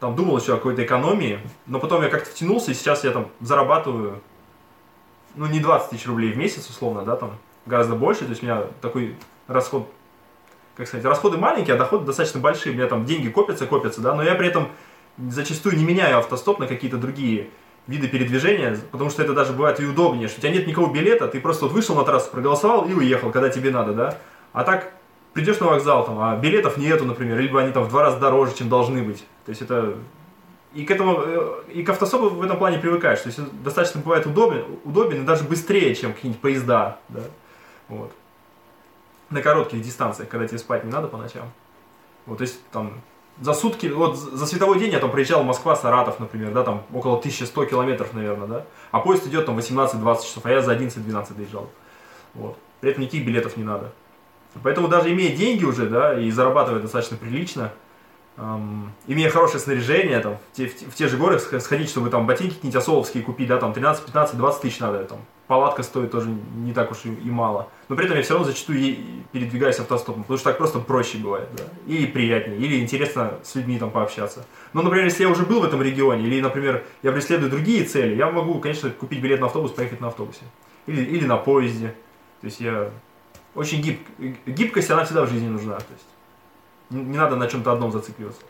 там 0.00 0.16
думал 0.16 0.38
еще 0.38 0.54
о 0.54 0.56
какой-то 0.56 0.82
экономии, 0.82 1.38
но 1.66 1.78
потом 1.78 2.02
я 2.02 2.08
как-то 2.08 2.30
втянулся, 2.30 2.70
и 2.70 2.74
сейчас 2.74 3.04
я 3.04 3.10
там 3.10 3.28
зарабатываю, 3.40 4.22
ну, 5.34 5.46
не 5.46 5.60
20 5.60 5.90
тысяч 5.90 6.06
рублей 6.06 6.32
в 6.32 6.38
месяц, 6.38 6.68
условно, 6.70 7.02
да, 7.02 7.16
там, 7.16 7.38
гораздо 7.66 7.94
больше, 7.94 8.24
то 8.24 8.30
есть 8.30 8.42
у 8.42 8.46
меня 8.46 8.62
такой 8.80 9.16
расход, 9.46 9.86
как 10.76 10.88
сказать, 10.88 11.04
расходы 11.04 11.36
маленькие, 11.36 11.74
а 11.74 11.78
доходы 11.78 12.06
достаточно 12.06 12.40
большие, 12.40 12.72
у 12.72 12.76
меня 12.76 12.86
там 12.86 13.04
деньги 13.04 13.28
копятся, 13.28 13.66
копятся, 13.66 14.00
да, 14.00 14.14
но 14.14 14.22
я 14.22 14.34
при 14.34 14.48
этом 14.48 14.68
зачастую 15.28 15.76
не 15.76 15.84
меняю 15.84 16.18
автостоп 16.18 16.58
на 16.58 16.66
какие-то 16.66 16.96
другие 16.96 17.50
виды 17.86 18.08
передвижения, 18.08 18.78
потому 18.90 19.10
что 19.10 19.22
это 19.22 19.32
даже 19.32 19.52
бывает 19.52 19.80
и 19.80 19.84
удобнее, 19.84 20.28
что 20.28 20.38
у 20.38 20.42
тебя 20.42 20.52
нет 20.52 20.66
никакого 20.66 20.92
билета, 20.92 21.28
ты 21.28 21.40
просто 21.40 21.64
вот 21.64 21.72
вышел 21.72 21.96
на 21.96 22.04
трассу, 22.04 22.30
проголосовал 22.30 22.86
и 22.86 22.94
уехал, 22.94 23.30
когда 23.30 23.48
тебе 23.48 23.70
надо, 23.70 23.92
да, 23.92 24.18
а 24.52 24.64
так 24.64 24.92
придешь 25.32 25.58
на 25.60 25.66
вокзал, 25.66 26.06
там, 26.06 26.20
а 26.20 26.36
билетов 26.36 26.76
нету, 26.76 27.04
например, 27.04 27.38
либо 27.38 27.60
они 27.60 27.72
там 27.72 27.84
в 27.84 27.88
два 27.88 28.02
раза 28.02 28.18
дороже, 28.18 28.54
чем 28.54 28.68
должны 28.68 29.02
быть, 29.02 29.24
то 29.44 29.50
есть 29.50 29.62
это 29.62 29.96
и 30.72 30.84
к 30.84 30.90
этому, 30.90 31.20
э, 31.20 31.62
и 31.72 31.82
к 31.82 31.88
автостопу 31.88 32.28
в 32.28 32.42
этом 32.42 32.56
плане 32.58 32.78
привыкаешь. 32.78 33.20
То 33.20 33.28
есть 33.28 33.62
достаточно 33.62 34.00
бывает 34.00 34.26
удобен, 34.26 34.64
удобен 34.84 35.22
и 35.22 35.24
даже 35.24 35.44
быстрее, 35.44 35.94
чем 35.94 36.12
какие-нибудь 36.12 36.40
поезда. 36.40 36.98
Да? 37.08 37.22
Вот. 37.88 38.12
На 39.30 39.42
коротких 39.42 39.82
дистанциях, 39.82 40.28
когда 40.28 40.46
тебе 40.46 40.58
спать 40.58 40.84
не 40.84 40.92
надо 40.92 41.08
по 41.08 41.16
ночам. 41.16 41.50
Вот, 42.26 42.38
то 42.38 42.42
есть 42.42 42.60
там 42.70 43.00
за 43.40 43.54
сутки, 43.54 43.86
вот 43.86 44.16
за 44.16 44.46
световой 44.46 44.78
день 44.78 44.92
я 44.92 44.98
там 44.98 45.10
приезжал 45.10 45.42
в 45.42 45.46
Москва, 45.46 45.74
Саратов, 45.74 46.20
например, 46.20 46.52
да, 46.52 46.62
там 46.62 46.84
около 46.92 47.18
1100 47.18 47.64
километров, 47.66 48.12
наверное, 48.12 48.46
да, 48.46 48.64
а 48.90 49.00
поезд 49.00 49.26
идет 49.26 49.46
там 49.46 49.58
18-20 49.58 50.22
часов, 50.22 50.44
а 50.44 50.50
я 50.50 50.60
за 50.60 50.74
11-12 50.74 51.34
доезжал. 51.34 51.70
Вот. 52.34 52.56
При 52.80 52.90
этом 52.90 53.02
никаких 53.02 53.26
билетов 53.26 53.56
не 53.56 53.64
надо. 53.64 53.92
Поэтому 54.62 54.88
даже 54.88 55.12
имея 55.12 55.34
деньги 55.34 55.64
уже, 55.64 55.86
да, 55.86 56.18
и 56.20 56.30
зарабатывая 56.30 56.80
достаточно 56.80 57.16
прилично, 57.16 57.72
эм, 58.40 58.92
имея 59.06 59.30
хорошее 59.30 59.60
снаряжение, 59.60 60.20
там, 60.20 60.38
в 60.52 60.56
те, 60.56 60.66
в, 60.66 60.92
в 60.92 60.94
те 60.94 61.08
же 61.08 61.16
горы 61.16 61.38
сходить, 61.38 61.90
чтобы 61.90 62.10
там 62.10 62.26
ботинки 62.26 62.54
какие-нибудь 62.54 62.82
осоловские 62.82 63.22
купить, 63.22 63.48
да, 63.48 63.58
там 63.58 63.72
13, 63.72 64.04
15, 64.06 64.36
20 64.36 64.62
тысяч 64.62 64.78
надо, 64.80 65.04
там, 65.04 65.18
палатка 65.46 65.82
стоит 65.82 66.10
тоже 66.10 66.28
не 66.28 66.72
так 66.72 66.90
уж 66.90 67.04
и, 67.04 67.08
и 67.08 67.30
мало. 67.30 67.68
Но 67.88 67.96
при 67.96 68.06
этом 68.06 68.16
я 68.16 68.22
все 68.22 68.34
равно 68.34 68.48
зачастую 68.48 68.96
передвигаюсь 69.32 69.78
автостопом, 69.78 70.22
потому 70.22 70.38
что 70.38 70.50
так 70.50 70.58
просто 70.58 70.78
проще 70.78 71.18
бывает, 71.18 71.48
да, 71.56 71.64
или 71.86 72.06
приятнее, 72.06 72.58
или 72.58 72.80
интересно 72.80 73.34
с 73.42 73.54
людьми 73.54 73.78
там 73.78 73.90
пообщаться. 73.90 74.46
Но, 74.72 74.82
например, 74.82 75.06
если 75.06 75.24
я 75.24 75.28
уже 75.28 75.44
был 75.44 75.60
в 75.60 75.64
этом 75.64 75.82
регионе, 75.82 76.26
или, 76.26 76.40
например, 76.40 76.84
я 77.02 77.12
преследую 77.12 77.50
другие 77.50 77.84
цели, 77.84 78.14
я 78.14 78.30
могу, 78.30 78.58
конечно, 78.60 78.90
купить 78.90 79.20
билет 79.20 79.40
на 79.40 79.46
автобус, 79.46 79.72
поехать 79.72 80.00
на 80.00 80.08
автобусе. 80.08 80.42
Или, 80.86 81.02
или 81.02 81.26
на 81.26 81.36
поезде. 81.36 81.94
То 82.40 82.46
есть 82.46 82.60
я 82.60 82.90
очень 83.54 83.82
гиб... 83.82 84.00
Гибкость, 84.46 84.90
она 84.90 85.04
всегда 85.04 85.24
в 85.24 85.30
жизни 85.30 85.48
нужна. 85.48 85.76
То 85.76 85.92
есть 85.92 86.06
не 86.90 87.16
надо 87.16 87.36
на 87.36 87.46
чем-то 87.46 87.72
одном 87.72 87.92
зацикливаться. 87.92 88.42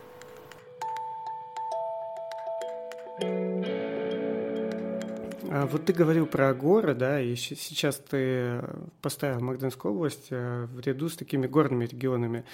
А 5.53 5.67
вот 5.67 5.83
ты 5.83 5.91
говорил 5.91 6.25
про 6.27 6.53
горы, 6.53 6.95
да, 6.95 7.19
и 7.19 7.35
сейчас 7.35 7.97
ты 7.97 8.63
поставил 9.01 9.41
Магденскую 9.41 9.93
область 9.93 10.27
э, 10.29 10.65
в 10.65 10.79
ряду 10.79 11.09
с 11.09 11.17
такими 11.17 11.45
горными 11.45 11.85
регионами. 11.85 12.45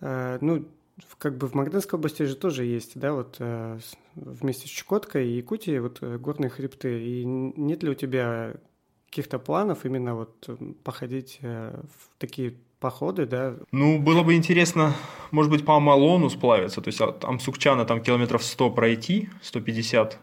А, 0.00 0.38
ну, 0.40 0.66
как 1.18 1.38
бы 1.38 1.46
в 1.46 1.54
Магденской 1.54 2.00
области 2.00 2.24
же 2.24 2.34
тоже 2.34 2.64
есть, 2.64 2.98
да, 2.98 3.12
вот 3.12 3.36
э, 3.38 3.78
вместе 4.16 4.66
с 4.66 4.70
Чукоткой 4.70 5.28
и 5.28 5.36
Якутией 5.36 5.78
вот 5.78 5.98
э, 6.00 6.18
горные 6.18 6.50
хребты. 6.50 7.00
И 7.00 7.24
нет 7.24 7.84
ли 7.84 7.90
у 7.90 7.94
тебя 7.94 8.54
каких-то 9.06 9.38
планов 9.38 9.84
именно 9.84 10.16
вот 10.16 10.50
походить 10.82 11.38
в 11.42 12.18
такие 12.18 12.56
походы, 12.82 13.24
да? 13.24 13.54
Ну, 13.70 13.98
было 13.98 14.22
бы 14.22 14.34
интересно, 14.34 14.94
может 15.30 15.50
быть, 15.50 15.64
по 15.64 15.76
Амалону 15.76 16.28
сплавиться, 16.28 16.82
то 16.82 16.88
есть 16.88 17.00
от 17.00 17.24
Амсукчана 17.24 17.84
там 17.84 18.02
километров 18.02 18.42
100 18.42 18.70
пройти, 18.70 19.30
150 19.40 20.18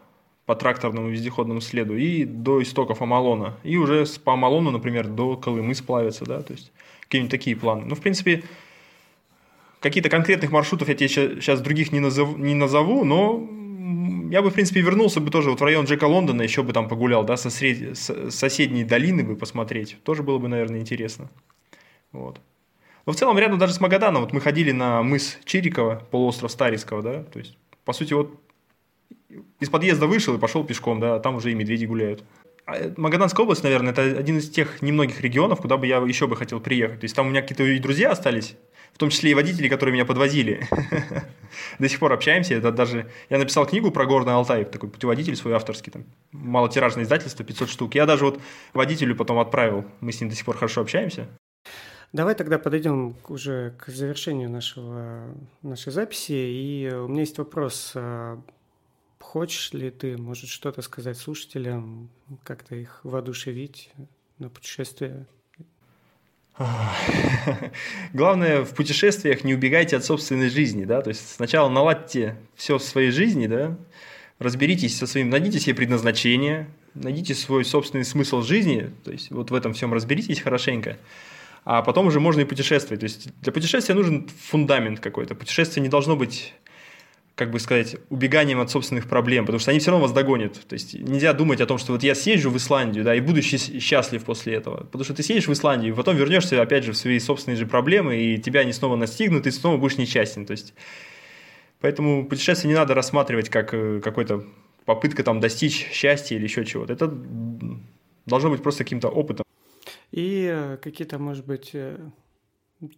по 0.46 0.54
тракторному 0.54 1.08
вездеходному 1.08 1.60
следу 1.60 1.96
и 1.96 2.24
до 2.24 2.62
истоков 2.62 3.02
Амалона. 3.02 3.56
И 3.64 3.76
уже 3.76 4.04
по 4.24 4.34
Амалону, 4.34 4.70
например, 4.70 5.08
до 5.08 5.36
Колымы 5.36 5.74
сплавиться, 5.74 6.24
да, 6.24 6.42
то 6.42 6.52
есть 6.52 6.72
какие-нибудь 7.02 7.30
такие 7.30 7.56
планы. 7.56 7.86
Ну, 7.86 7.94
в 7.94 8.00
принципе, 8.00 8.42
какие-то 9.80 10.08
конкретных 10.08 10.52
маршрутов 10.52 10.88
я 10.88 10.94
тебе 10.94 11.08
сейчас 11.08 11.60
других 11.60 11.92
не 11.92 12.00
назову, 12.00 12.36
не 12.36 12.54
назову 12.54 13.04
но 13.04 13.48
я 14.30 14.42
бы, 14.42 14.50
в 14.50 14.54
принципе, 14.54 14.80
вернулся 14.80 15.20
бы 15.20 15.30
тоже 15.30 15.50
вот 15.50 15.60
в 15.60 15.64
район 15.64 15.86
Джека 15.86 16.04
Лондона, 16.04 16.42
еще 16.42 16.62
бы 16.62 16.72
там 16.72 16.88
погулял, 16.88 17.24
да, 17.24 17.36
со 17.36 17.50
сред... 17.50 17.96
с 17.96 18.30
соседней 18.30 18.84
долины 18.84 19.24
бы 19.24 19.36
посмотреть. 19.36 19.96
Тоже 20.04 20.22
было 20.22 20.38
бы, 20.38 20.48
наверное, 20.48 20.80
интересно. 20.80 21.30
Вот. 22.12 22.40
Но 23.10 23.14
в 23.14 23.16
целом 23.16 23.36
рядом 23.40 23.58
даже 23.58 23.72
с 23.72 23.80
Магаданом, 23.80 24.22
вот 24.22 24.32
мы 24.32 24.40
ходили 24.40 24.70
на 24.70 25.02
мыс 25.02 25.36
Чирикова, 25.44 26.06
полуостров 26.12 26.52
Старицкого, 26.52 27.02
да, 27.02 27.24
то 27.24 27.40
есть, 27.40 27.58
по 27.84 27.92
сути, 27.92 28.12
вот 28.12 28.40
из 29.58 29.68
подъезда 29.68 30.06
вышел 30.06 30.36
и 30.36 30.38
пошел 30.38 30.62
пешком, 30.62 31.00
да, 31.00 31.16
а 31.16 31.18
там 31.18 31.34
уже 31.34 31.50
и 31.50 31.56
медведи 31.56 31.86
гуляют. 31.86 32.22
А 32.66 32.92
Магаданская 32.96 33.42
область, 33.42 33.64
наверное, 33.64 33.90
это 33.90 34.02
один 34.02 34.38
из 34.38 34.48
тех 34.48 34.80
немногих 34.80 35.22
регионов, 35.22 35.60
куда 35.60 35.76
бы 35.76 35.88
я 35.88 35.96
еще 35.96 36.28
бы 36.28 36.36
хотел 36.36 36.60
приехать. 36.60 37.00
То 37.00 37.04
есть 37.06 37.16
там 37.16 37.26
у 37.26 37.30
меня 37.30 37.42
какие-то 37.42 37.64
и 37.64 37.80
друзья 37.80 38.12
остались, 38.12 38.54
в 38.92 38.98
том 38.98 39.10
числе 39.10 39.32
и 39.32 39.34
водители, 39.34 39.66
которые 39.66 39.92
меня 39.92 40.04
подвозили. 40.04 40.68
До 41.80 41.88
сих 41.88 41.98
пор 41.98 42.12
общаемся. 42.12 42.54
Это 42.54 42.70
даже 42.70 43.10
я 43.28 43.38
написал 43.38 43.66
книгу 43.66 43.90
про 43.90 44.06
Горный 44.06 44.34
Алтай, 44.34 44.64
такой 44.64 44.88
путеводитель 44.88 45.34
свой 45.34 45.54
авторский, 45.54 45.90
там 45.90 46.04
малотиражное 46.30 47.02
издательство, 47.02 47.44
500 47.44 47.68
штук. 47.68 47.96
Я 47.96 48.06
даже 48.06 48.24
вот 48.24 48.40
водителю 48.72 49.16
потом 49.16 49.40
отправил. 49.40 49.84
Мы 49.98 50.12
с 50.12 50.20
ним 50.20 50.30
до 50.30 50.36
сих 50.36 50.44
пор 50.44 50.56
хорошо 50.56 50.82
общаемся. 50.82 51.26
Давай 52.12 52.34
тогда 52.34 52.58
подойдем 52.58 53.14
уже 53.28 53.72
к 53.78 53.88
завершению 53.88 54.50
нашего, 54.50 55.32
нашей 55.62 55.92
записи. 55.92 56.32
И 56.32 56.90
у 56.92 57.06
меня 57.06 57.20
есть 57.20 57.38
вопрос. 57.38 57.92
А, 57.94 58.42
хочешь 59.20 59.72
ли 59.72 59.90
ты, 59.90 60.16
может, 60.16 60.48
что-то 60.48 60.82
сказать 60.82 61.16
слушателям, 61.16 62.10
как-то 62.42 62.74
их 62.74 63.00
воодушевить 63.04 63.90
на 64.38 64.48
путешествие? 64.48 65.26
Главное 68.12 68.64
в 68.64 68.74
путешествиях 68.74 69.44
не 69.44 69.54
убегайте 69.54 69.96
от 69.96 70.04
собственной 70.04 70.50
жизни, 70.50 70.84
да, 70.84 71.00
то 71.00 71.08
есть 71.08 71.36
сначала 71.36 71.68
наладьте 71.68 72.36
все 72.54 72.76
в 72.76 72.82
своей 72.82 73.10
жизни, 73.12 73.46
да, 73.46 73.78
разберитесь 74.38 74.98
со 74.98 75.06
своим, 75.06 75.30
найдите 75.30 75.58
себе 75.58 75.74
предназначение, 75.74 76.68
найдите 76.94 77.34
свой 77.34 77.64
собственный 77.64 78.04
смысл 78.04 78.42
жизни, 78.42 78.90
то 79.04 79.12
есть 79.12 79.30
вот 79.30 79.50
в 79.50 79.54
этом 79.54 79.72
всем 79.72 79.94
разберитесь 79.94 80.40
хорошенько, 80.40 80.98
а 81.64 81.82
потом 81.82 82.06
уже 82.06 82.20
можно 82.20 82.40
и 82.40 82.44
путешествовать. 82.44 83.00
То 83.00 83.04
есть 83.04 83.28
для 83.40 83.52
путешествия 83.52 83.94
нужен 83.94 84.28
фундамент 84.48 85.00
какой-то. 85.00 85.34
Путешествие 85.34 85.82
не 85.82 85.88
должно 85.88 86.16
быть 86.16 86.54
как 87.36 87.50
бы 87.50 87.58
сказать, 87.58 87.96
убеганием 88.10 88.60
от 88.60 88.70
собственных 88.70 89.08
проблем, 89.08 89.46
потому 89.46 89.60
что 89.60 89.70
они 89.70 89.80
все 89.80 89.90
равно 89.90 90.02
вас 90.04 90.12
догонят. 90.12 90.60
То 90.68 90.74
есть 90.74 90.92
нельзя 90.92 91.32
думать 91.32 91.62
о 91.62 91.66
том, 91.66 91.78
что 91.78 91.92
вот 91.92 92.02
я 92.02 92.14
съезжу 92.14 92.50
в 92.50 92.56
Исландию, 92.58 93.02
да, 93.02 93.14
и 93.14 93.20
буду 93.20 93.40
счастлив 93.40 94.22
после 94.24 94.56
этого. 94.56 94.84
Потому 94.84 95.04
что 95.04 95.14
ты 95.14 95.22
съедешь 95.22 95.48
в 95.48 95.52
Исландию, 95.54 95.94
и 95.94 95.96
потом 95.96 96.16
вернешься 96.16 96.60
опять 96.60 96.84
же 96.84 96.92
в 96.92 96.98
свои 96.98 97.18
собственные 97.18 97.56
же 97.56 97.64
проблемы, 97.64 98.18
и 98.18 98.36
тебя 98.36 98.60
они 98.60 98.74
снова 98.74 98.96
настигнут, 98.96 99.46
и 99.46 99.50
снова 99.52 99.78
будешь 99.78 99.96
несчастен. 99.96 100.44
То 100.44 100.50
есть 100.50 100.74
Поэтому 101.80 102.26
путешествие 102.26 102.68
не 102.72 102.78
надо 102.78 102.94
рассматривать 102.94 103.48
как 103.48 103.72
э, 103.72 104.00
какой-то 104.00 104.44
попытка 104.84 105.22
там 105.24 105.40
достичь 105.40 105.88
счастья 105.90 106.36
или 106.36 106.44
еще 106.44 106.64
чего-то. 106.64 106.92
Это 106.92 107.12
должно 108.26 108.50
быть 108.50 108.62
просто 108.62 108.84
каким-то 108.84 109.08
опытом. 109.08 109.44
И 110.12 110.76
какие-то, 110.82 111.18
может 111.18 111.46
быть, 111.46 111.70
э, 111.72 111.98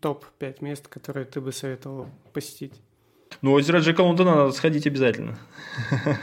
топ-5 0.00 0.56
мест, 0.60 0.88
которые 0.88 1.26
ты 1.26 1.40
бы 1.40 1.52
советовал 1.52 2.08
посетить? 2.32 2.74
Ну, 3.42 3.52
озеро 3.52 3.78
Джека 3.80 4.02
Лондона 4.02 4.34
надо 4.34 4.52
сходить 4.52 4.86
обязательно. 4.86 5.38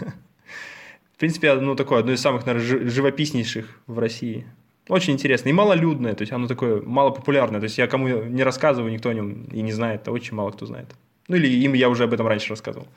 В 1.14 1.20
принципе, 1.20 1.54
ну, 1.56 1.76
такое, 1.76 2.00
одно 2.00 2.14
из 2.14 2.22
самых, 2.22 2.46
наверное, 2.46 2.90
живописнейших 2.90 3.82
в 3.88 4.00
России. 4.00 4.48
Очень 4.88 5.14
интересно. 5.14 5.50
И 5.50 5.54
малолюдное, 5.54 6.16
то 6.16 6.22
есть 6.22 6.32
оно 6.32 6.48
такое 6.48 6.82
малопопулярное. 6.82 7.60
То 7.60 7.66
есть 7.66 7.78
я 7.78 7.88
кому 7.88 8.08
не 8.08 8.44
рассказываю, 8.44 8.92
никто 8.92 9.10
о 9.10 9.14
нем 9.14 9.44
и 9.46 9.62
не 9.62 9.72
знает, 9.72 10.08
а 10.08 10.12
очень 10.12 10.36
мало 10.36 10.52
кто 10.52 10.66
знает. 10.66 10.96
Ну, 11.28 11.36
или 11.36 11.48
им 11.48 11.74
я 11.74 11.90
уже 11.90 12.06
об 12.06 12.14
этом 12.14 12.26
раньше 12.26 12.50
рассказывал. 12.50 12.88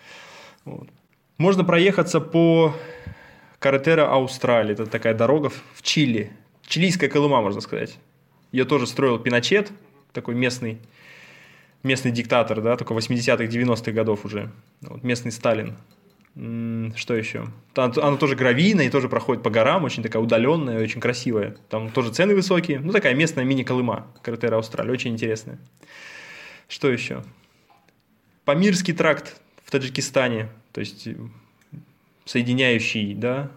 Вот. 0.64 0.88
Можно 1.36 1.64
проехаться 1.64 2.20
по 2.20 2.74
Каретера 3.58 4.10
Аустралии. 4.10 4.72
Это 4.72 4.86
такая 4.86 5.14
дорога 5.14 5.50
в 5.50 5.82
Чили. 5.82 6.32
Чилийская 6.72 7.10
Колыма, 7.10 7.42
можно 7.42 7.60
сказать. 7.60 7.98
Ее 8.50 8.64
тоже 8.64 8.86
строил 8.86 9.18
Пиночет, 9.18 9.70
такой 10.14 10.34
местный 10.34 10.78
местный 11.82 12.10
диктатор, 12.12 12.62
да, 12.62 12.76
только 12.76 12.94
80-х, 12.94 13.44
90-х 13.44 13.92
годов 13.92 14.24
уже, 14.24 14.50
вот, 14.80 15.02
местный 15.02 15.32
Сталин. 15.32 15.76
Что 16.96 17.14
еще? 17.14 17.48
Она 17.74 18.16
тоже 18.16 18.36
гравийная 18.36 18.86
и 18.86 18.90
тоже 18.90 19.10
проходит 19.10 19.42
по 19.42 19.50
горам, 19.50 19.84
очень 19.84 20.02
такая 20.02 20.22
удаленная, 20.22 20.82
очень 20.82 20.98
красивая. 20.98 21.56
Там 21.68 21.90
тоже 21.90 22.10
цены 22.10 22.34
высокие. 22.34 22.80
Ну, 22.80 22.90
такая 22.90 23.14
местная 23.14 23.44
мини-колыма, 23.44 24.06
Каратера 24.22 24.56
Австралия, 24.56 24.92
очень 24.92 25.12
интересная. 25.12 25.58
Что 26.68 26.90
еще? 26.90 27.22
Памирский 28.46 28.94
тракт 28.94 29.42
в 29.62 29.70
Таджикистане, 29.70 30.48
то 30.72 30.80
есть 30.80 31.06
соединяющий, 32.24 33.12
да, 33.12 33.50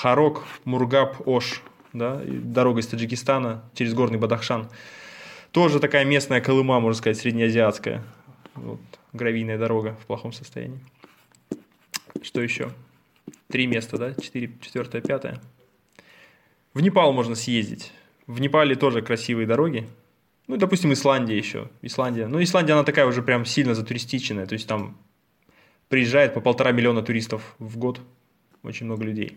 Харок, 0.00 0.44
Мургаб, 0.64 1.28
Ош, 1.28 1.60
да, 1.92 2.22
дорога 2.24 2.80
из 2.80 2.86
Таджикистана 2.86 3.62
через 3.74 3.92
горный 3.92 4.18
Бадахшан. 4.18 4.70
Тоже 5.52 5.78
такая 5.78 6.06
местная 6.06 6.40
Колыма, 6.40 6.80
можно 6.80 6.96
сказать, 6.96 7.18
среднеазиатская. 7.18 8.02
Вот, 8.54 8.80
гравийная 9.12 9.58
дорога 9.58 9.98
в 10.02 10.06
плохом 10.06 10.32
состоянии. 10.32 10.80
Что 12.22 12.40
еще? 12.40 12.70
Три 13.48 13.66
места, 13.66 13.98
да? 13.98 14.14
Четыре, 14.14 14.52
четвертое, 14.62 15.02
пятое. 15.02 15.38
В 16.72 16.80
Непал 16.80 17.12
можно 17.12 17.34
съездить. 17.34 17.92
В 18.26 18.40
Непале 18.40 18.76
тоже 18.76 19.02
красивые 19.02 19.46
дороги. 19.46 19.86
Ну, 20.46 20.56
допустим, 20.56 20.94
Исландия 20.94 21.36
еще. 21.36 21.68
Исландия. 21.82 22.26
Ну, 22.26 22.42
Исландия, 22.42 22.72
она 22.72 22.84
такая 22.84 23.04
уже 23.04 23.20
прям 23.20 23.44
сильно 23.44 23.74
затуристиченная. 23.74 24.46
То 24.46 24.54
есть 24.54 24.66
там 24.66 24.96
приезжает 25.88 26.32
по 26.32 26.40
полтора 26.40 26.72
миллиона 26.72 27.02
туристов 27.02 27.54
в 27.58 27.76
год. 27.76 28.00
Очень 28.62 28.86
много 28.86 29.04
людей. 29.04 29.36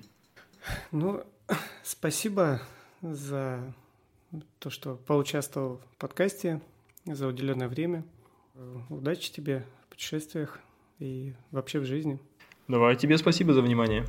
Ну, 0.92 1.24
спасибо 1.84 2.62
за 3.02 3.74
то, 4.60 4.70
что 4.70 4.96
поучаствовал 4.96 5.82
в 5.92 5.98
подкасте, 5.98 6.62
за 7.06 7.28
уделенное 7.28 7.68
время. 7.68 8.04
Удачи 8.90 9.32
тебе 9.32 9.66
в 9.86 9.88
путешествиях 9.90 10.60
и 11.00 11.34
вообще 11.52 11.80
в 11.80 11.86
жизни. 11.86 12.20
Давай, 12.68 12.96
тебе 12.96 13.18
спасибо 13.18 13.54
за 13.54 13.62
внимание. 13.62 14.06